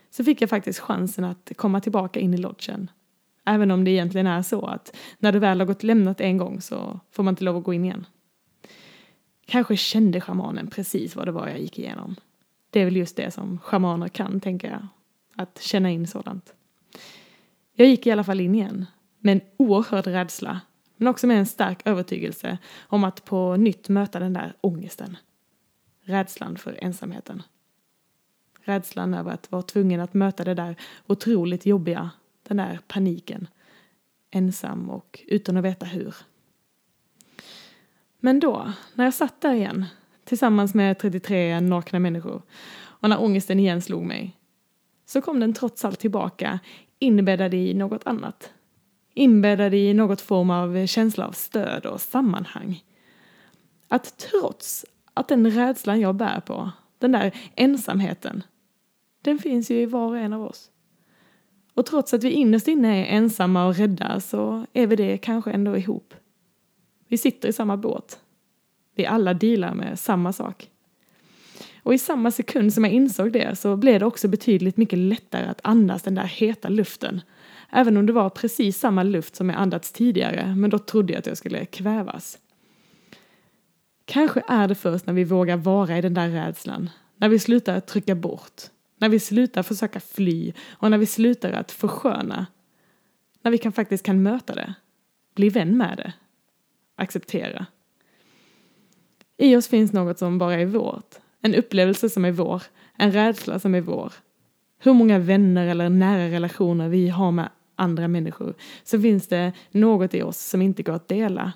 Så 0.10 0.24
fick 0.24 0.42
jag 0.42 0.50
faktiskt 0.50 0.80
chansen 0.80 1.24
att 1.24 1.52
komma 1.56 1.80
tillbaka 1.80 2.20
in 2.20 2.34
i 2.34 2.38
lodgen. 2.38 2.90
Även 3.46 3.72
om 3.72 3.84
det 3.84 3.92
egentligen 3.92 4.28
är 4.28 4.42
så 4.42 4.66
att 4.66 4.96
när 5.20 5.32
du 5.32 5.40
väl 5.40 5.60
har 5.60 5.68
gått 5.68 5.84
lämnat 5.84 6.22
en 6.22 6.38
gång 6.38 6.62
så 6.62 7.00
får 7.12 7.24
man 7.24 7.32
inte 7.32 7.44
lov 7.44 7.58
att 7.58 7.64
gå 7.64 7.74
in 7.74 7.86
igen. 7.86 8.06
Kanske 9.46 9.78
kände 9.78 10.22
shamanen 10.22 10.68
precis 10.68 11.16
vad 11.16 11.28
det 11.28 11.32
var 11.32 11.48
jag 11.48 11.60
gick 11.60 11.80
igenom. 11.80 12.16
Det 12.70 12.80
är 12.80 12.86
väl 12.86 12.96
just 12.96 13.16
det 13.16 13.32
som 13.32 13.60
shamaner 13.60 14.08
kan, 14.08 14.40
tänker 14.40 14.70
jag. 14.70 14.88
Att 15.36 15.62
känna 15.62 15.92
in 15.92 16.08
sådant. 16.08 16.54
Jag 17.76 17.88
gick 17.88 18.08
i 18.08 18.12
alla 18.12 18.24
fall 18.24 18.40
in 18.40 18.56
igen. 18.56 18.86
Med 19.20 19.32
en 19.32 19.42
oerhörd 19.58 20.08
rädsla. 20.08 20.62
Men 20.98 21.08
också 21.08 21.28
med 21.28 21.40
en 21.40 21.46
stark 21.46 21.82
övertygelse 21.86 22.58
om 22.82 23.04
att 23.04 23.26
på 23.26 23.56
nytt 23.56 23.90
möta 23.90 24.20
den 24.20 24.34
där 24.34 24.54
ångesten. 24.62 25.18
Rädslan 26.04 26.58
för 26.58 26.78
ensamheten. 26.82 27.44
Rädslan 28.62 29.14
över 29.14 29.32
att 29.32 29.52
vara 29.52 29.62
tvungen 29.62 30.00
att 30.00 30.14
möta 30.14 30.44
det 30.44 30.54
där 30.54 30.76
otroligt 31.08 31.66
jobbiga, 31.66 32.10
den 32.44 32.58
där 32.58 32.80
paniken. 32.88 33.48
Ensam 34.32 34.90
och 34.90 35.24
utan 35.28 35.58
att 35.58 35.64
veta 35.64 35.86
hur. 35.86 36.16
Men 38.20 38.40
då, 38.40 38.72
när 38.94 39.06
jag 39.06 39.14
satt 39.14 39.42
där 39.42 39.54
igen, 39.54 39.86
tillsammans 40.24 40.74
med 40.74 41.00
33 41.00 41.60
nakna 41.60 42.00
människor. 42.00 42.42
Och 42.76 43.10
när 43.10 43.22
ångesten 43.22 43.60
igen 43.60 43.82
slog 43.82 44.04
mig 44.06 44.38
så 45.06 45.22
kom 45.22 45.40
den 45.40 45.54
trots 45.54 45.86
allt 45.86 46.00
tillbaka 46.00 46.60
inbäddad 47.00 47.54
i 47.54 47.74
något 47.74 48.08
annat. 48.08 48.54
Inbäddad 49.14 49.74
i 49.74 49.94
något 49.94 50.22
form 50.22 50.50
av 50.50 50.88
känsla 50.88 51.28
av 51.28 51.32
stöd 51.32 51.86
och 51.86 52.02
sammanhang. 52.02 52.84
Att 53.88 54.18
trots 54.18 54.86
att 55.14 55.28
den 55.28 55.52
rädslan 55.52 56.00
jag 56.00 56.16
bär 56.16 56.40
på, 56.40 56.72
den 57.00 57.12
där 57.12 57.32
ensamheten, 57.56 58.44
den 59.22 59.40
finns 59.40 59.72
ju 59.72 59.82
i 59.82 59.86
var 59.86 60.08
och 60.08 60.18
en 60.18 60.34
av 60.34 60.44
oss. 60.44 60.70
Och 61.74 61.86
trots 61.86 62.14
att 62.14 62.24
vi 62.24 62.32
innerst 62.32 62.68
inne 62.68 63.06
är 63.06 63.18
ensamma 63.18 63.66
och 63.66 63.76
rädda 63.76 64.20
så 64.20 64.66
är 64.74 64.88
vi 64.88 64.96
det 64.96 65.18
kanske 65.18 65.52
ändå 65.52 65.78
ihop. 65.78 66.14
Vi 67.08 67.18
sitter 67.18 67.50
i 67.50 67.54
samma 67.54 67.78
båt. 67.78 68.20
Vi 68.96 69.06
alla 69.06 69.34
dealar 69.34 69.74
med 69.74 70.00
samma 70.00 70.34
sak. 70.34 70.70
Och 71.84 71.94
i 71.94 71.98
samma 71.98 72.32
sekund 72.32 72.74
som 72.74 72.84
jag 72.84 72.94
insåg 72.94 73.32
det 73.32 73.56
så 73.56 73.76
blev 73.78 74.00
det 74.00 74.06
också 74.06 74.28
betydligt 74.28 74.78
mycket 74.78 75.00
lättare 75.00 75.46
att 75.46 75.62
andas 75.64 76.04
den 76.04 76.16
där 76.16 76.24
heta 76.24 76.70
luften. 76.70 77.22
Även 77.70 77.98
om 77.98 78.06
det 78.06 78.14
var 78.14 78.30
precis 78.30 78.80
samma 78.80 79.04
luft 79.04 79.36
som 79.36 79.50
jag 79.50 79.60
andats 79.60 79.92
tidigare, 79.92 80.56
men 80.56 80.70
då 80.70 80.80
trodde 80.80 81.14
jag 81.14 81.20
att 81.20 81.28
jag 81.28 81.38
skulle 81.38 81.66
kvävas. 81.66 82.38
Kanske 84.06 84.44
är 84.48 84.68
det 84.68 84.76
först 84.76 85.06
när 85.06 85.14
vi 85.14 85.24
vågar 85.24 85.58
vara 85.58 85.98
i 85.98 86.02
den 86.02 86.14
där 86.14 86.30
rädslan, 86.30 86.90
när 87.18 87.30
vi 87.30 87.40
slutar 87.40 87.80
trycka 87.80 88.16
bort, 88.16 88.62
när 88.98 89.10
vi 89.10 89.20
slutar 89.20 89.64
försöka 89.64 90.00
fly 90.00 90.54
och 90.70 90.92
när 90.92 90.98
vi 90.98 91.06
slutar 91.06 91.52
att 91.52 91.72
försköna, 91.72 92.46
när 93.42 93.52
vi 93.52 93.58
kan 93.58 93.72
faktiskt 93.72 94.06
kan 94.06 94.24
möta 94.24 94.56
det, 94.56 94.74
bli 95.36 95.50
vän 95.50 95.78
med 95.78 95.98
det, 95.98 96.14
acceptera. 96.96 97.66
I 99.38 99.56
oss 99.56 99.68
finns 99.68 99.94
något 99.94 100.20
som 100.20 100.38
bara 100.38 100.54
är 100.54 100.66
vårt, 100.66 101.16
en 101.42 101.56
upplevelse 101.56 102.10
som 102.10 102.26
är 102.26 102.32
vår, 102.32 102.64
en 102.98 103.12
rädsla 103.12 103.60
som 103.60 103.76
är 103.76 103.82
vår. 103.82 104.14
Hur 104.80 104.94
många 104.94 105.20
vänner 105.20 105.68
eller 105.68 105.90
nära 105.90 106.30
relationer 106.30 106.90
vi 106.90 107.10
har 107.10 107.32
med 107.32 107.50
andra 107.76 108.08
människor 108.08 108.54
så 108.84 109.02
finns 109.02 109.28
det 109.28 109.52
något 109.72 110.14
i 110.14 110.22
oss 110.22 110.38
som 110.38 110.62
inte 110.62 110.84
går 110.84 110.94
att 110.94 111.08
dela, 111.08 111.54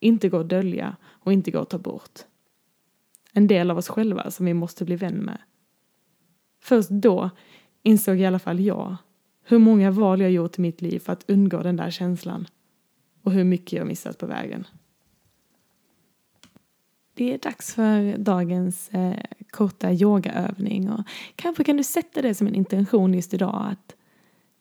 inte 0.00 0.28
går 0.28 0.40
att 0.40 0.48
dölja 0.48 0.96
och 1.22 1.32
inte 1.32 1.50
går 1.50 1.62
att 1.62 1.70
ta 1.70 1.78
bort. 1.78 2.18
En 3.32 3.46
del 3.46 3.70
av 3.70 3.78
oss 3.78 3.88
själva 3.88 4.30
som 4.30 4.46
vi 4.46 4.54
måste 4.54 4.84
bli 4.84 4.96
vän 4.96 5.16
med. 5.16 5.38
Först 6.60 6.90
då 6.90 7.30
insåg 7.82 8.20
i 8.20 8.26
alla 8.26 8.38
fall 8.38 8.60
jag 8.60 8.96
hur 9.44 9.58
många 9.58 9.90
val 9.90 10.20
jag 10.20 10.30
gjort 10.30 10.58
i 10.58 10.60
mitt 10.60 10.82
liv 10.82 10.98
för 10.98 11.12
att 11.12 11.30
undgå 11.30 11.62
den 11.62 11.76
där 11.76 11.90
känslan 11.90 12.46
och 13.22 13.32
hur 13.32 13.44
mycket 13.44 13.72
jag 13.72 13.86
missat 13.86 14.18
på 14.18 14.26
vägen. 14.26 14.66
Det 17.14 17.34
är 17.34 17.38
dags 17.38 17.74
för 17.74 18.18
dagens 18.18 18.88
eh, 18.90 19.24
korta 19.50 19.92
yogaövning 19.92 20.90
och 20.90 21.04
kanske 21.36 21.64
kan 21.64 21.76
du 21.76 21.84
sätta 21.84 22.22
det 22.22 22.34
som 22.34 22.46
en 22.46 22.54
intention 22.54 23.14
just 23.14 23.34
idag 23.34 23.66
att 23.70 23.96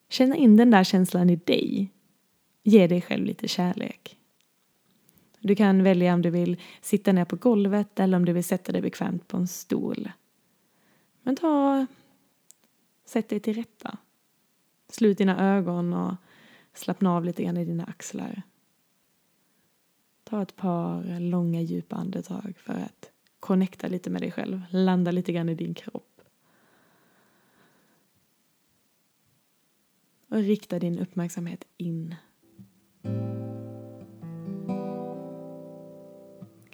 känna 0.10 0.36
in 0.36 0.58
den 0.58 0.72
där 0.72 0.84
känslan 0.84 1.30
i 1.30 1.36
dig. 1.36 1.92
Ge 2.64 2.88
dig 2.88 3.02
själv 3.02 3.26
lite 3.26 3.48
kärlek. 3.48 4.18
Du 5.42 5.56
kan 5.56 5.84
välja 5.84 6.14
om 6.14 6.22
du 6.22 6.30
vill 6.30 6.62
sitta 6.82 7.12
ner 7.12 7.26
på 7.26 7.36
golvet 7.36 8.00
eller 8.00 8.18
om 8.18 8.26
du 8.26 8.34
vill 8.34 8.44
sätta 8.44 8.72
dig 8.72 8.82
bekvämt 8.82 9.28
på 9.28 9.38
en 9.38 9.48
stol. 9.48 10.12
Men 11.22 11.36
ta... 11.36 11.86
Sätt 13.06 13.30
dig 13.30 13.40
till 13.40 13.54
rätta. 13.54 13.98
Slut 14.90 15.18
dina 15.18 15.56
ögon 15.56 15.94
och 15.94 16.16
slappna 16.74 17.16
av 17.16 17.26
lite 17.26 17.44
grann 17.44 17.58
i 17.58 17.66
dina 17.66 17.84
axlar. 17.84 18.42
Ta 20.24 20.42
ett 20.42 20.56
par 20.56 21.20
långa 21.20 21.62
djupa 21.62 21.96
andetag 21.96 22.54
för 22.58 22.74
att 22.74 23.12
connecta 23.40 23.88
lite 23.88 24.10
med 24.10 24.22
dig 24.22 24.32
själv, 24.32 24.62
landa 24.70 25.12
lite 25.12 25.34
grann 25.34 25.50
i 25.50 25.56
din 25.56 25.74
kropp. 25.74 26.22
Och 30.28 30.38
rikta 30.38 30.80
din 30.80 31.00
uppmärksamhet 31.00 31.68
in. 31.78 32.16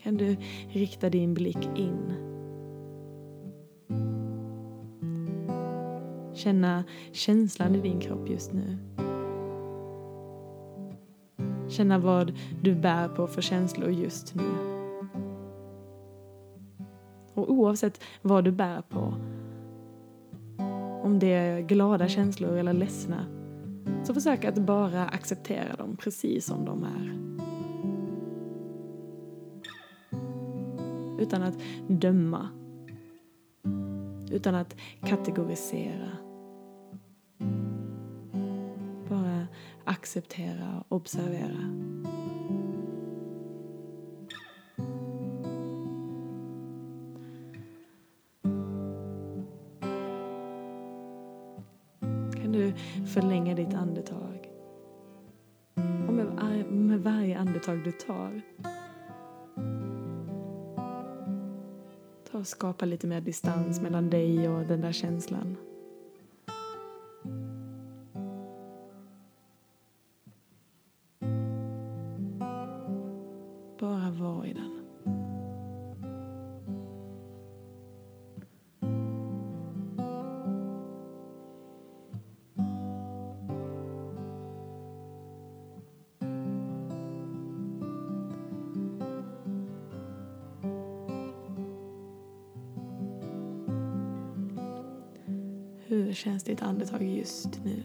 Kan 0.07 0.17
du 0.17 0.35
rikta 0.69 1.09
din 1.09 1.33
blick 1.33 1.69
in? 1.75 2.13
Känna 6.33 6.83
känslan 7.11 7.75
i 7.75 7.81
din 7.81 7.99
kropp 7.99 8.29
just 8.29 8.53
nu. 8.53 8.77
Känna 11.67 11.97
vad 11.97 12.33
du 12.61 12.75
bär 12.75 13.07
på 13.07 13.27
för 13.27 13.41
känslor 13.41 13.89
just 13.89 14.35
nu. 14.35 14.43
Och 17.33 17.51
oavsett 17.51 18.03
vad 18.21 18.43
du 18.43 18.51
bär 18.51 18.81
på, 18.81 19.13
om 21.03 21.19
det 21.19 21.33
är 21.33 21.61
glada 21.61 22.07
känslor 22.07 22.57
eller 22.57 22.73
ledsna, 22.73 23.25
så 24.03 24.13
försök 24.13 24.45
att 24.45 24.57
bara 24.57 25.05
acceptera 25.05 25.75
dem 25.75 25.97
precis 25.97 26.45
som 26.45 26.65
de 26.65 26.83
är. 26.83 27.26
Utan 31.17 31.43
att 31.43 31.57
döma. 31.87 32.49
Utan 34.31 34.55
att 34.55 34.75
kategorisera. 35.01 36.09
Bara 39.09 39.47
acceptera 39.83 40.83
och 40.87 40.95
observera. 40.97 41.59
Kan 52.41 52.51
du 52.51 52.73
förlänga 53.05 53.55
ditt 53.55 53.73
andetag? 53.73 54.49
Och 56.07 56.13
med, 56.13 56.65
med 56.71 57.03
varje 57.03 57.37
andetag 57.37 57.83
du 57.83 57.91
tar 57.91 58.41
skapa 62.47 62.85
lite 62.85 63.07
mer 63.07 63.21
distans 63.21 63.81
mellan 63.81 64.09
dig 64.09 64.49
och 64.49 64.65
den 64.65 64.81
där 64.81 64.91
känslan. 64.91 65.57
Hur 95.97 96.13
känns 96.13 96.43
ditt 96.43 96.61
andetag 96.61 97.03
just 97.03 97.59
nu? 97.65 97.83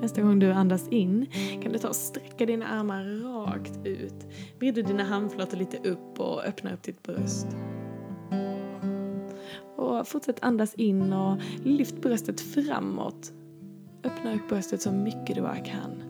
Nästa 0.00 0.22
gång 0.22 0.38
du 0.38 0.52
andas 0.52 0.88
in 0.88 1.26
kan 1.62 1.72
du 1.72 1.78
ta 1.78 1.88
och 1.88 1.96
sträcka 1.96 2.46
dina 2.46 2.66
armar 2.66 3.04
rakt 3.04 3.86
ut. 3.86 4.26
Vrider 4.58 4.82
dina 4.82 5.04
handflator 5.04 5.56
lite 5.56 5.90
upp 5.90 6.20
och 6.20 6.44
öppna 6.44 6.72
upp 6.72 6.82
ditt 6.82 7.02
bröst. 7.02 7.46
Och 9.76 10.08
fortsätt 10.08 10.42
andas 10.42 10.74
in 10.74 11.12
och 11.12 11.38
lyft 11.64 12.02
bröstet 12.02 12.40
framåt. 12.40 13.32
Öppna 14.04 14.34
upp 14.34 14.48
bröstet 14.48 14.82
så 14.82 14.92
mycket 14.92 15.34
du 15.34 15.42
bara 15.42 15.56
kan. 15.56 16.07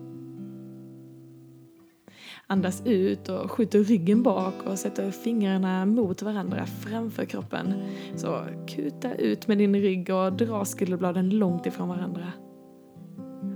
Andas 2.51 2.81
ut 2.85 3.29
och 3.29 3.51
skjuter 3.51 3.79
ryggen 3.79 4.23
bak 4.23 4.53
och 4.65 4.79
sätter 4.79 5.11
fingrarna 5.11 5.85
mot 5.85 6.21
varandra 6.21 6.65
framför 6.65 7.25
kroppen. 7.25 7.73
Så 8.15 8.45
kuta 8.67 9.15
ut 9.15 9.47
med 9.47 9.57
din 9.57 9.75
rygg 9.75 10.09
och 10.09 10.33
dra 10.33 10.65
skulderbladen 10.65 11.29
långt 11.29 11.65
ifrån 11.65 11.89
varandra. 11.89 12.33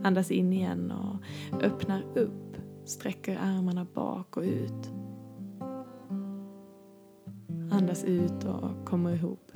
Andas 0.03 0.31
in 0.31 0.53
igen 0.53 0.91
och 0.91 1.63
öppnar 1.63 2.03
upp, 2.15 2.57
sträcker 2.85 3.38
armarna 3.38 3.88
bak 3.93 4.38
och 4.38 4.43
ut. 4.43 4.91
Andas 7.71 8.03
ut 8.03 8.43
och 8.43 8.85
kommer 8.85 9.13
ihop. 9.15 9.51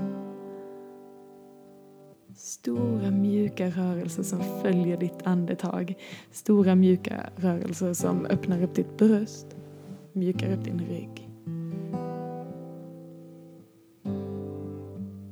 Stora 2.38 3.12
mjuka 3.12 3.70
rörelser 3.70 4.24
som 4.24 4.40
följer 4.62 4.98
ditt 4.98 5.22
andetag. 5.24 5.96
Stora 6.32 6.76
mjuka 6.76 7.30
rörelser 7.36 7.94
som 7.94 8.26
öppnar 8.26 8.64
upp 8.64 8.76
ditt 8.76 8.98
bröst, 8.98 9.48
mjukar 10.14 10.54
upp 10.54 10.64
din 10.64 10.80
rygg. 10.80 11.30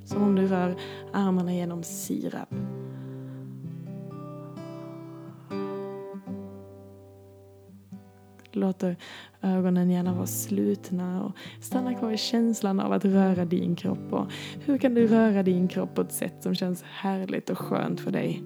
Som 0.05 0.24
om 0.24 0.35
du 0.35 0.47
rör 0.47 0.75
armarna 1.13 1.53
genom 1.53 1.83
sirap. 1.83 2.50
Låter 8.55 8.95
ögonen 9.41 9.89
gärna 9.89 10.13
vara 10.13 10.27
slutna 10.27 11.24
och 11.24 11.31
stanna 11.59 11.93
kvar 11.93 12.12
i 12.12 12.17
känslan 12.17 12.79
av 12.79 12.91
att 12.91 13.05
röra 13.05 13.45
din 13.45 13.75
kropp. 13.75 14.13
Och 14.13 14.31
hur 14.65 14.77
kan 14.77 14.93
du 14.93 15.07
röra 15.07 15.43
din 15.43 15.67
kropp 15.67 15.95
på 15.95 16.01
ett 16.01 16.13
sätt 16.13 16.43
som 16.43 16.55
känns 16.55 16.83
härligt 16.83 17.50
och 17.50 17.57
skönt 17.57 18.00
för 18.00 18.12
dig? 18.12 18.43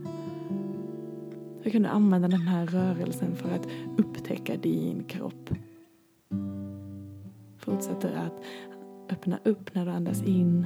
Hur 1.61 1.71
kan 1.71 1.81
du 1.81 1.89
använda 1.89 2.27
den 2.27 2.47
här 2.47 2.67
rörelsen 2.67 3.35
för 3.35 3.49
att 3.49 3.67
upptäcka 3.97 4.57
din 4.57 5.03
kropp? 5.03 5.49
Fortsätter 7.57 8.11
att 8.15 8.43
öppna 9.11 9.39
upp 9.43 9.75
när 9.75 9.85
du 9.85 9.91
andas 9.91 10.23
in 10.23 10.65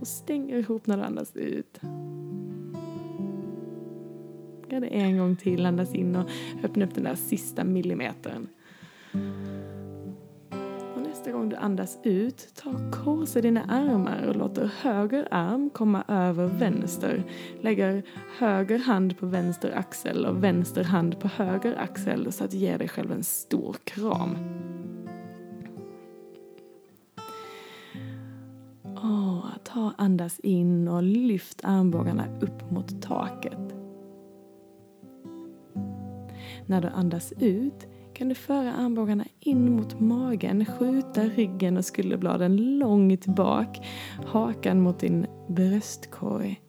och 0.00 0.06
stänger 0.08 0.56
ihop 0.56 0.86
när 0.86 0.96
du 0.96 1.02
andas 1.02 1.36
ut 1.36 1.80
ner, 4.82 5.04
en 5.04 5.18
gång 5.18 5.36
till, 5.36 5.66
andas 5.66 5.94
in 5.94 6.16
och 6.16 6.30
öppna 6.62 6.84
upp 6.84 6.94
den 6.94 7.04
där 7.04 7.14
sista 7.14 7.64
millimetern. 7.64 8.48
Och 10.94 11.02
nästa 11.02 11.32
gång 11.32 11.48
du 11.48 11.56
andas 11.56 11.98
ut, 12.02 12.48
ta 12.54 12.74
korsa 12.90 13.40
dina 13.40 13.62
armar 13.64 14.26
och 14.28 14.36
låter 14.36 14.70
höger 14.80 15.28
arm 15.30 15.70
komma 15.70 16.04
över 16.08 16.46
vänster. 16.46 17.24
Lägger 17.60 18.02
höger 18.38 18.78
hand 18.78 19.18
på 19.18 19.26
vänster 19.26 19.72
axel 19.76 20.26
och 20.26 20.44
vänster 20.44 20.84
hand 20.84 21.20
på 21.20 21.28
höger 21.28 21.76
axel 21.78 22.32
så 22.32 22.44
att 22.44 22.50
du 22.50 22.56
ger 22.56 22.78
dig 22.78 22.88
själv 22.88 23.12
en 23.12 23.24
stor 23.24 23.76
kram. 23.84 24.36
Oh, 28.84 29.46
ta 29.64 29.92
andas 29.98 30.40
in 30.40 30.88
och 30.88 31.02
lyft 31.02 31.60
armbågarna 31.64 32.24
upp 32.40 32.70
mot 32.70 33.02
taket. 33.02 33.81
När 36.66 36.80
du 36.80 36.88
andas 36.88 37.32
ut 37.38 37.86
kan 38.14 38.28
du 38.28 38.34
föra 38.34 38.72
armbågarna 38.72 39.24
in 39.40 39.76
mot 39.76 40.00
magen, 40.00 40.64
skjuta 40.64 41.22
ryggen 41.22 41.76
och 41.76 41.84
skulderbladen 41.84 42.78
långt 42.78 43.26
bak, 43.26 43.86
hakan 44.26 44.80
mot 44.80 44.98
din 44.98 45.26
bröstkorg. 45.48 46.62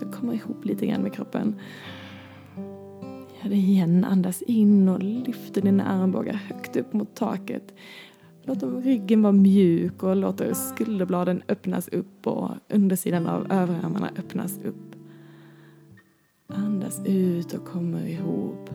Så 0.00 0.06
kommer 0.12 0.34
ihop 0.34 0.64
lite 0.64 0.86
grann 0.86 1.02
med 1.02 1.14
kroppen. 1.14 1.60
Gör 3.42 3.50
det 3.50 3.56
igen, 3.56 4.04
andas 4.04 4.42
in 4.42 4.88
och 4.88 5.02
lyfter 5.02 5.62
dina 5.62 5.84
armbågar 5.84 6.34
högt 6.34 6.76
upp 6.76 6.92
mot 6.92 7.14
taket. 7.14 7.74
Låt 8.42 8.62
ryggen 8.62 9.22
vara 9.22 9.32
mjuk 9.32 10.02
och 10.02 10.16
låt 10.16 10.56
skulderbladen 10.56 11.42
öppnas 11.48 11.88
upp 11.88 12.26
och 12.26 12.50
undersidan 12.68 13.26
av 13.26 13.52
överarmarna 13.52 14.10
öppnas 14.18 14.60
upp. 14.64 14.95
Andas 16.56 17.00
ut 17.04 17.54
och 17.54 17.64
kommer 17.64 18.06
ihop. 18.06 18.70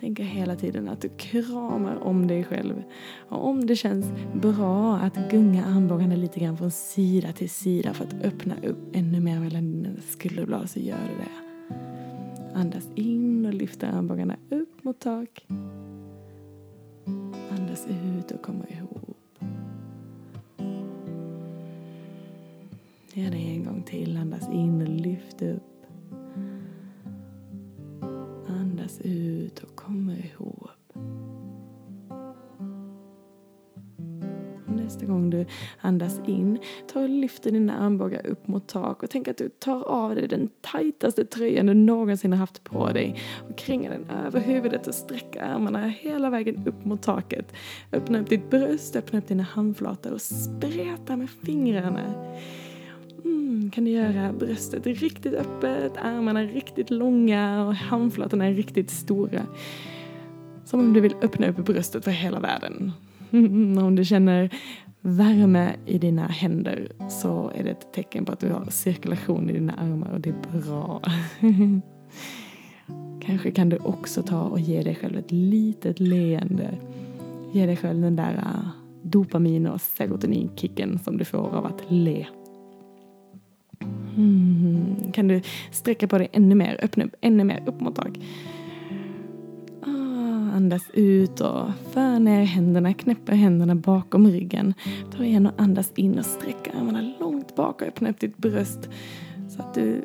Tänk 0.00 0.20
hela 0.20 0.56
tiden 0.56 0.88
att 0.88 1.00
du 1.00 1.08
kramar 1.08 1.96
om 1.96 2.26
dig 2.26 2.44
själv. 2.44 2.82
Och 3.28 3.48
om 3.48 3.66
det 3.66 3.76
känns 3.76 4.06
bra 4.34 4.96
att 4.96 5.30
gunga 5.30 5.64
armbågarna 5.64 6.16
lite 6.16 6.40
grann 6.40 6.56
från 6.56 6.70
sida 6.70 7.32
till 7.32 7.50
sida 7.50 7.94
för 7.94 8.04
att 8.04 8.24
öppna 8.24 8.54
upp 8.62 8.78
ännu 8.92 9.20
mer 9.20 9.40
mellan 9.40 9.72
dina 9.72 10.00
skulderblad 10.08 10.70
så 10.70 10.80
gör 10.80 10.98
du 11.08 11.16
det. 11.16 11.48
Andas 12.54 12.88
in 12.94 13.46
och 13.46 13.54
lyft 13.54 13.82
armbågarna 13.82 14.36
upp 14.50 14.84
mot 14.84 14.98
tak. 15.00 15.46
Andas 17.50 17.86
ut 17.86 18.30
och 18.30 18.42
kommer 18.42 18.72
ihop. 18.72 19.38
Gör 23.12 23.30
det 23.30 23.36
en 23.36 23.64
gång 23.64 23.82
till. 23.82 24.16
Andas 24.16 24.48
in 24.48 24.82
och 24.82 24.88
lyft 24.88 25.42
upp. 25.42 25.67
Andas 28.88 29.00
ut 29.00 29.58
och 29.58 29.76
kommer 29.76 30.26
ihop. 30.26 30.70
Nästa 34.66 35.06
gång 35.06 35.30
du 35.30 35.46
andas 35.80 36.20
in, 36.26 36.58
ta 36.92 37.00
och 37.00 37.08
lyfter 37.08 37.50
dina 37.50 37.78
armbågar 37.78 38.26
upp 38.26 38.48
mot 38.48 38.68
tak 38.68 39.02
och 39.02 39.10
tänk 39.10 39.28
att 39.28 39.36
du 39.36 39.48
tar 39.48 39.82
av 39.82 40.14
dig 40.14 40.28
den 40.28 40.48
tajtaste 40.60 41.24
tröjan 41.24 41.66
du 41.66 41.74
någonsin 41.74 42.32
har 42.32 42.38
haft 42.38 42.64
på 42.64 42.92
dig 42.92 43.20
och 43.50 43.58
kringar 43.58 43.90
den 43.90 44.10
över 44.26 44.40
huvudet 44.40 44.86
och 44.86 44.94
sträcker 44.94 45.42
armarna 45.42 45.88
hela 45.88 46.30
vägen 46.30 46.66
upp 46.66 46.84
mot 46.84 47.02
taket. 47.02 47.52
Öppna 47.92 48.20
upp 48.20 48.28
ditt 48.28 48.50
bröst, 48.50 48.96
öppna 48.96 49.18
upp 49.18 49.28
dina 49.28 49.42
handflator 49.42 50.12
och 50.12 50.22
spreta 50.22 51.16
med 51.16 51.30
fingrarna. 51.30 52.14
Mm, 53.68 53.72
kan 53.72 53.84
du 53.84 53.90
göra 53.90 54.32
bröstet 54.32 54.86
riktigt 54.86 55.34
öppet, 55.34 55.96
armarna 55.96 56.42
riktigt 56.42 56.90
långa 56.90 57.66
och 57.66 57.74
handflatorna 57.74 58.50
riktigt 58.50 58.90
stora. 58.90 59.46
Som 60.64 60.80
om 60.80 60.92
du 60.92 61.00
vill 61.00 61.14
öppna 61.22 61.48
upp 61.48 61.56
bröstet 61.56 62.04
för 62.04 62.10
hela 62.10 62.40
världen. 62.40 62.92
Mm, 63.30 63.78
om 63.84 63.96
du 63.96 64.04
känner 64.04 64.50
värme 65.00 65.76
i 65.86 65.98
dina 65.98 66.26
händer 66.26 66.92
så 67.08 67.52
är 67.54 67.64
det 67.64 67.70
ett 67.70 67.92
tecken 67.92 68.24
på 68.24 68.32
att 68.32 68.40
du 68.40 68.48
har 68.48 68.70
cirkulation 68.70 69.50
i 69.50 69.52
dina 69.52 69.72
armar 69.72 70.10
och 70.10 70.20
det 70.20 70.30
är 70.30 70.60
bra. 70.60 71.02
Kanske 73.26 73.50
kan 73.50 73.68
du 73.68 73.76
också 73.76 74.22
ta 74.22 74.42
och 74.42 74.60
ge 74.60 74.82
dig 74.82 74.94
själv 74.94 75.18
ett 75.18 75.32
litet 75.32 76.00
leende. 76.00 76.74
Ge 77.52 77.66
dig 77.66 77.76
själv 77.76 78.00
den 78.00 78.16
där 78.16 78.44
dopamin 79.02 79.66
och 79.66 79.80
serotoninkicken 79.80 80.98
som 80.98 81.18
du 81.18 81.24
får 81.24 81.56
av 81.56 81.66
att 81.66 81.82
le. 81.88 82.26
Mm. 84.18 85.12
Kan 85.12 85.28
du 85.28 85.40
sträcka 85.70 86.08
på 86.08 86.18
dig 86.18 86.28
ännu 86.32 86.54
mer, 86.54 86.78
öppna 86.82 87.04
upp 87.04 87.14
ännu 87.20 87.44
mer 87.44 87.62
upp 87.66 87.80
mot 87.80 87.96
tak. 87.96 88.18
Ah, 89.82 90.56
andas 90.56 90.90
ut 90.94 91.40
och 91.40 91.70
för 91.92 92.18
ner 92.18 92.44
händerna, 92.44 92.94
knäpper 92.94 93.32
händerna 93.32 93.74
bakom 93.74 94.26
ryggen. 94.26 94.74
Ta 95.16 95.24
igen 95.24 95.46
och 95.46 95.52
andas 95.56 95.92
in 95.96 96.18
och 96.18 96.26
sträck 96.26 96.68
armarna 96.74 97.14
långt 97.20 97.56
bak 97.56 97.82
och 97.82 97.88
öppna 97.88 98.10
upp 98.10 98.20
ditt 98.20 98.36
bröst 98.36 98.88
så 99.48 99.62
att 99.62 99.74
du 99.74 100.04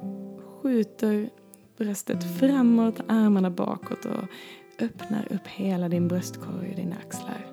skjuter 0.61 1.29
bröstet 1.77 2.39
framåt, 2.39 3.01
armarna 3.07 3.49
bakåt 3.49 4.05
och 4.05 4.23
öppnar 4.79 5.27
upp 5.29 5.47
hela 5.47 5.89
din 5.89 6.07
bröstkorg 6.07 6.69
och 6.69 6.75
dina 6.75 6.95
axlar. 6.95 7.45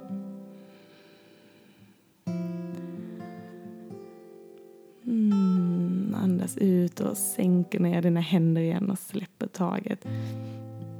Mm, 5.06 5.59
andas 6.14 6.56
ut 6.58 7.00
och 7.00 7.16
sänker 7.16 7.80
ner 7.80 8.02
dina 8.02 8.20
händer 8.20 8.62
igen 8.62 8.90
och 8.90 8.98
släpper 8.98 9.46
taget. 9.46 10.06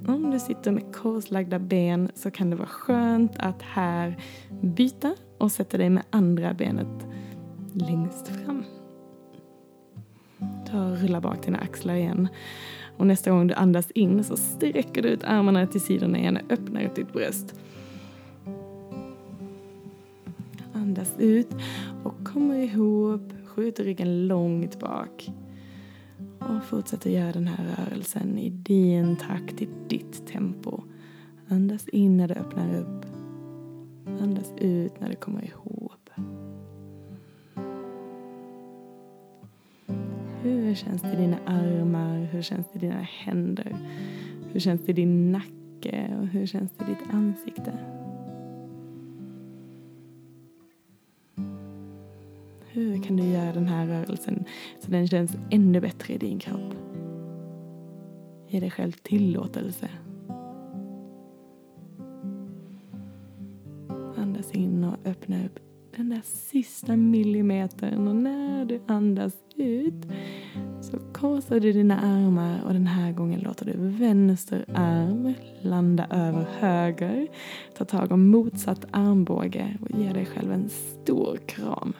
Om 0.06 0.30
du 0.30 0.38
sitter 0.38 0.70
med 0.70 0.94
korslagda 0.94 1.58
ben 1.58 2.10
så 2.14 2.30
kan 2.30 2.50
det 2.50 2.56
vara 2.56 2.68
skönt 2.68 3.32
att 3.36 3.62
här 3.62 4.16
byta 4.62 5.14
och 5.38 5.52
sätta 5.52 5.78
dig 5.78 5.90
med 5.90 6.02
andra 6.10 6.54
benet 6.54 7.06
längst 7.72 8.28
fram. 8.28 8.64
Ta 10.70 10.84
och 10.84 10.98
rulla 10.98 11.20
bak 11.20 11.44
dina 11.44 11.58
axlar 11.58 11.94
igen. 11.94 12.28
Och 12.96 13.06
nästa 13.06 13.30
gång 13.30 13.46
du 13.46 13.54
andas 13.54 13.90
in 13.90 14.24
så 14.24 14.36
sträcker 14.36 15.02
du 15.02 15.08
ut 15.08 15.24
armarna 15.24 15.66
till 15.66 15.80
sidorna 15.80 16.18
igen 16.18 16.36
och 16.36 16.52
öppnar 16.52 16.84
upp 16.84 16.94
ditt 16.94 17.12
bröst. 17.12 17.54
Andas 20.74 21.14
ut 21.18 21.54
och 22.04 22.24
kommer 22.24 22.56
ihop 22.56 23.39
Skjut 23.60 23.80
ryggen 23.80 24.26
långt 24.26 24.78
bak. 24.78 25.30
Och 26.38 26.64
fortsätt 26.64 27.06
att 27.06 27.12
göra 27.12 27.32
den 27.32 27.46
här 27.46 27.64
rörelsen 27.64 28.38
i 28.38 28.50
din 28.50 29.16
takt, 29.16 29.62
i 29.62 29.68
ditt 29.88 30.26
tempo. 30.26 30.82
Andas 31.48 31.88
in 31.88 32.16
när 32.16 32.28
du 32.28 32.34
öppnar 32.34 32.74
upp. 32.74 33.06
Andas 34.20 34.52
ut 34.58 35.00
när 35.00 35.08
du 35.08 35.14
kommer 35.14 35.44
ihop. 35.44 36.10
Hur 40.42 40.74
känns 40.74 41.02
det 41.02 41.12
i 41.12 41.16
dina 41.16 41.38
armar? 41.46 42.28
Hur 42.32 42.42
känns 42.42 42.66
det 42.72 42.78
i 42.78 42.80
dina 42.80 43.02
händer? 43.02 43.76
Hur 44.52 44.60
känns 44.60 44.80
det 44.84 44.90
i 44.90 44.94
din 44.94 45.32
nacke? 45.32 46.16
Och 46.20 46.26
hur 46.26 46.46
känns 46.46 46.70
det 46.78 46.84
i 46.84 46.88
ditt 46.88 47.14
ansikte? 47.14 47.72
Hur 52.80 53.02
kan 53.02 53.16
du 53.16 53.22
göra 53.22 53.52
den 53.52 53.66
här 53.66 53.86
rörelsen 53.86 54.44
så 54.78 54.90
den 54.90 55.08
känns 55.08 55.36
ännu 55.50 55.80
bättre 55.80 56.14
i 56.14 56.18
din 56.18 56.38
kropp? 56.38 56.74
Ge 58.48 58.60
dig 58.60 58.70
själv 58.70 58.92
tillåtelse. 58.92 59.88
Andas 64.16 64.52
in 64.52 64.84
och 64.84 64.96
öppna 65.04 65.44
upp 65.46 65.58
den 65.96 66.08
där 66.08 66.20
sista 66.24 66.96
millimetern 66.96 68.08
och 68.08 68.16
när 68.16 68.64
du 68.64 68.80
andas 68.86 69.32
ut 69.56 70.06
så 70.80 70.98
korsar 71.12 71.60
du 71.60 71.72
dina 71.72 72.00
armar 72.00 72.62
och 72.66 72.72
den 72.72 72.86
här 72.86 73.12
gången 73.12 73.40
låter 73.40 73.66
du 73.66 73.72
vänster 73.76 74.64
arm 74.74 75.34
landa 75.60 76.06
över 76.10 76.46
höger. 76.58 77.28
Ta 77.78 77.84
tag 77.84 78.12
om 78.12 78.28
motsatt 78.28 78.86
armbåge 78.90 79.76
och 79.80 80.00
ge 80.00 80.12
dig 80.12 80.26
själv 80.26 80.52
en 80.52 80.68
stor 80.68 81.36
kram. 81.46 81.92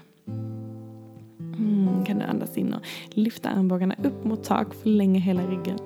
Mm, 2.01 2.07
kan 2.07 2.19
du 2.19 2.25
andas 2.25 2.59
in 2.59 2.75
och 2.75 2.81
lyfta 3.11 3.51
armbågarna 3.51 3.95
upp 4.03 4.25
mot 4.25 4.45
tak, 4.45 4.75
förlänga 4.75 5.21
hela 5.21 5.47
ryggen. 5.47 5.79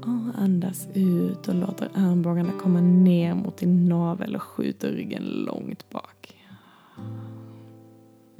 Och 0.00 0.42
Andas 0.42 0.88
ut 0.94 1.48
och 1.48 1.54
låter 1.54 1.90
armbågarna 1.94 2.52
komma 2.60 2.80
ner 2.80 3.34
mot 3.34 3.56
din 3.56 3.88
navel 3.88 4.36
och 4.36 4.42
skjuter 4.42 4.92
ryggen 4.92 5.22
långt 5.22 5.90
bak. 5.90 6.36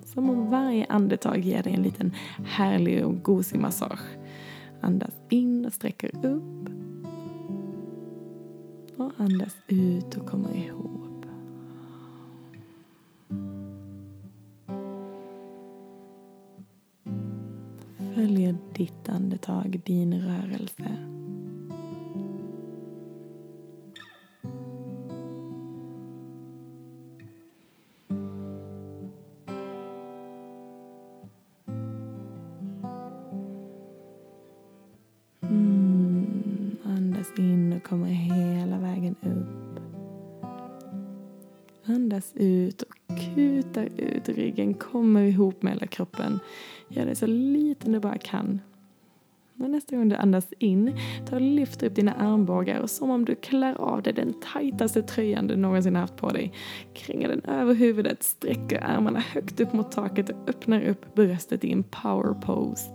Som 0.04 0.30
om 0.30 0.50
varje 0.50 0.86
andetag 0.88 1.38
ger 1.38 1.62
dig 1.62 1.74
en 1.74 1.82
liten 1.82 2.12
härlig 2.44 3.06
och 3.06 3.22
gosig 3.22 3.60
massage. 3.60 4.16
Andas 4.80 5.14
in 5.28 5.66
och 5.66 5.72
sträcker 5.72 6.26
upp. 6.26 6.68
Och 8.96 9.12
andas 9.16 9.56
ut 9.66 10.16
och 10.16 10.26
kommer 10.26 10.56
ihop. 10.56 10.97
Följer 18.18 18.56
ditt 18.74 19.08
andetag 19.08 19.80
din 19.84 20.20
rörelse. 20.20 20.96
Mm, 35.40 36.76
andas 36.84 37.32
in 37.38 37.72
och 37.72 37.82
kommer 37.82 38.08
hela 38.08 38.78
vägen 38.78 39.16
upp. 39.22 39.80
Andas 41.84 42.32
ut 42.34 42.82
kutar 43.38 43.88
ut 43.96 44.28
ryggen, 44.28 44.74
kommer 44.74 45.22
ihop 45.22 45.62
med 45.62 45.72
hela 45.72 45.86
kroppen. 45.86 46.40
Gör 46.88 47.06
det 47.06 47.14
så 47.14 47.26
liten 47.26 47.92
du 47.92 48.00
bara 48.00 48.18
kan. 48.18 48.60
Och 49.58 49.70
nästa 49.70 49.96
gång 49.96 50.08
du 50.08 50.16
andas 50.16 50.52
in, 50.58 50.96
ta 51.26 51.36
och 51.36 51.42
lyft 51.42 51.82
upp 51.82 51.94
dina 51.94 52.12
armbågar 52.12 52.80
och 52.80 52.90
som 52.90 53.10
om 53.10 53.24
du 53.24 53.34
klär 53.34 53.74
av 53.74 54.02
dig 54.02 54.12
den 54.12 54.34
tajtaste 54.52 55.02
tröjan 55.02 55.46
du 55.46 55.56
någonsin 55.56 55.96
haft 55.96 56.16
på 56.16 56.28
dig. 56.28 56.52
Kränga 56.94 57.28
den 57.28 57.44
över 57.44 57.74
huvudet, 57.74 58.22
sträcker 58.22 58.84
armarna 58.84 59.20
högt 59.20 59.60
upp 59.60 59.72
mot 59.72 59.92
taket 59.92 60.30
och 60.30 60.48
öppnar 60.48 60.82
upp 60.82 61.14
bröstet 61.14 61.64
i 61.64 61.72
en 61.72 61.82
power 61.82 62.34
pose. 62.34 62.90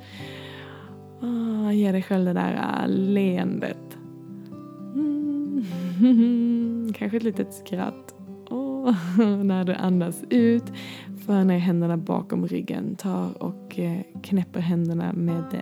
Ah, 1.21 1.71
ge 1.71 1.91
dig 1.91 2.03
själv 2.03 2.25
det 2.25 2.33
där 2.33 2.53
uh, 2.53 2.87
leendet. 2.87 3.97
Mm. 4.95 5.63
Kanske 6.93 7.17
ett 7.17 7.23
litet 7.23 7.53
skratt. 7.53 8.22
När 9.43 9.63
du 9.63 9.73
andas 9.73 10.23
ut, 10.29 10.63
för 11.25 11.43
ner 11.43 11.57
händerna 11.57 11.97
bakom 11.97 12.47
ryggen. 12.47 12.95
Tar 12.95 13.43
och 13.43 13.79
eh, 13.79 14.01
knäpper 14.23 14.59
händerna 14.59 15.13
med 15.13 15.43
det 15.51 15.61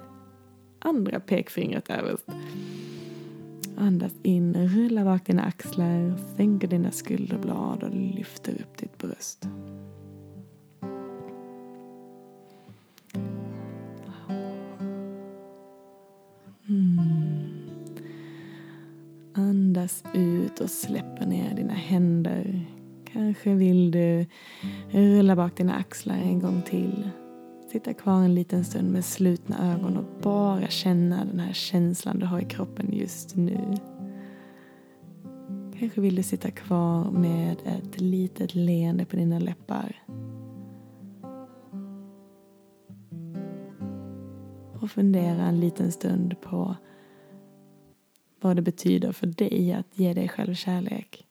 andra 0.79 1.19
pekfingret 1.19 1.89
överst. 1.89 2.25
Andas 3.77 4.13
in, 4.23 4.53
rulla 4.67 5.03
bak 5.05 5.25
dina 5.25 5.43
axlar, 5.43 6.17
sänker 6.37 6.67
dina 6.67 6.91
skulderblad 6.91 7.83
och 7.83 7.95
lyfter 7.95 8.53
upp 8.53 8.77
ditt 8.77 8.97
bröst. 8.97 9.47
Mm. 16.69 16.99
Andas 19.33 20.03
ut 20.13 20.59
och 20.59 20.69
släpper 20.69 21.25
ner 21.25 21.55
dina 21.55 21.73
händer. 21.73 22.65
Kanske 23.13 23.53
vill 23.53 23.91
du 23.91 24.25
rulla 24.89 25.35
bak 25.35 25.57
dina 25.57 25.75
axlar 25.75 26.15
en 26.15 26.39
gång 26.39 26.61
till. 26.61 27.09
Sitta 27.71 27.93
kvar 27.93 28.23
en 28.23 28.35
liten 28.35 28.65
stund 28.65 28.91
med 28.91 29.05
slutna 29.05 29.73
ögon 29.73 29.97
och 29.97 30.21
bara 30.21 30.67
känna 30.67 31.25
den 31.25 31.39
här 31.39 31.53
känslan 31.53 32.19
du 32.19 32.25
har 32.25 32.39
i 32.39 32.45
kroppen 32.45 32.93
just 32.93 33.35
nu. 33.35 33.77
Kanske 35.79 36.01
vill 36.01 36.15
du 36.15 36.23
sitta 36.23 36.51
kvar 36.51 37.11
med 37.11 37.57
ett 37.65 38.01
litet 38.01 38.55
leende 38.55 39.05
på 39.05 39.15
dina 39.15 39.39
läppar. 39.39 40.03
Och 44.81 44.91
fundera 44.91 45.45
en 45.45 45.59
liten 45.59 45.91
stund 45.91 46.41
på 46.41 46.75
vad 48.41 48.55
det 48.55 48.61
betyder 48.61 49.11
för 49.11 49.27
dig 49.27 49.73
att 49.73 49.99
ge 49.99 50.13
dig 50.13 50.29
själv 50.29 50.53
kärlek. 50.53 51.27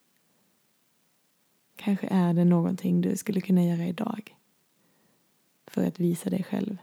Kanske 1.83 2.07
är 2.07 2.35
det 2.35 2.45
någonting 2.45 3.01
du 3.01 3.17
skulle 3.17 3.41
kunna 3.41 3.65
göra 3.65 3.87
idag 3.87 4.37
för 5.67 5.87
att 5.87 6.01
visa 6.01 6.31
dig 6.31 6.43
själv 6.43 6.77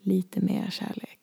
lite 0.00 0.40
mer 0.40 0.70
kärlek. 0.70 1.19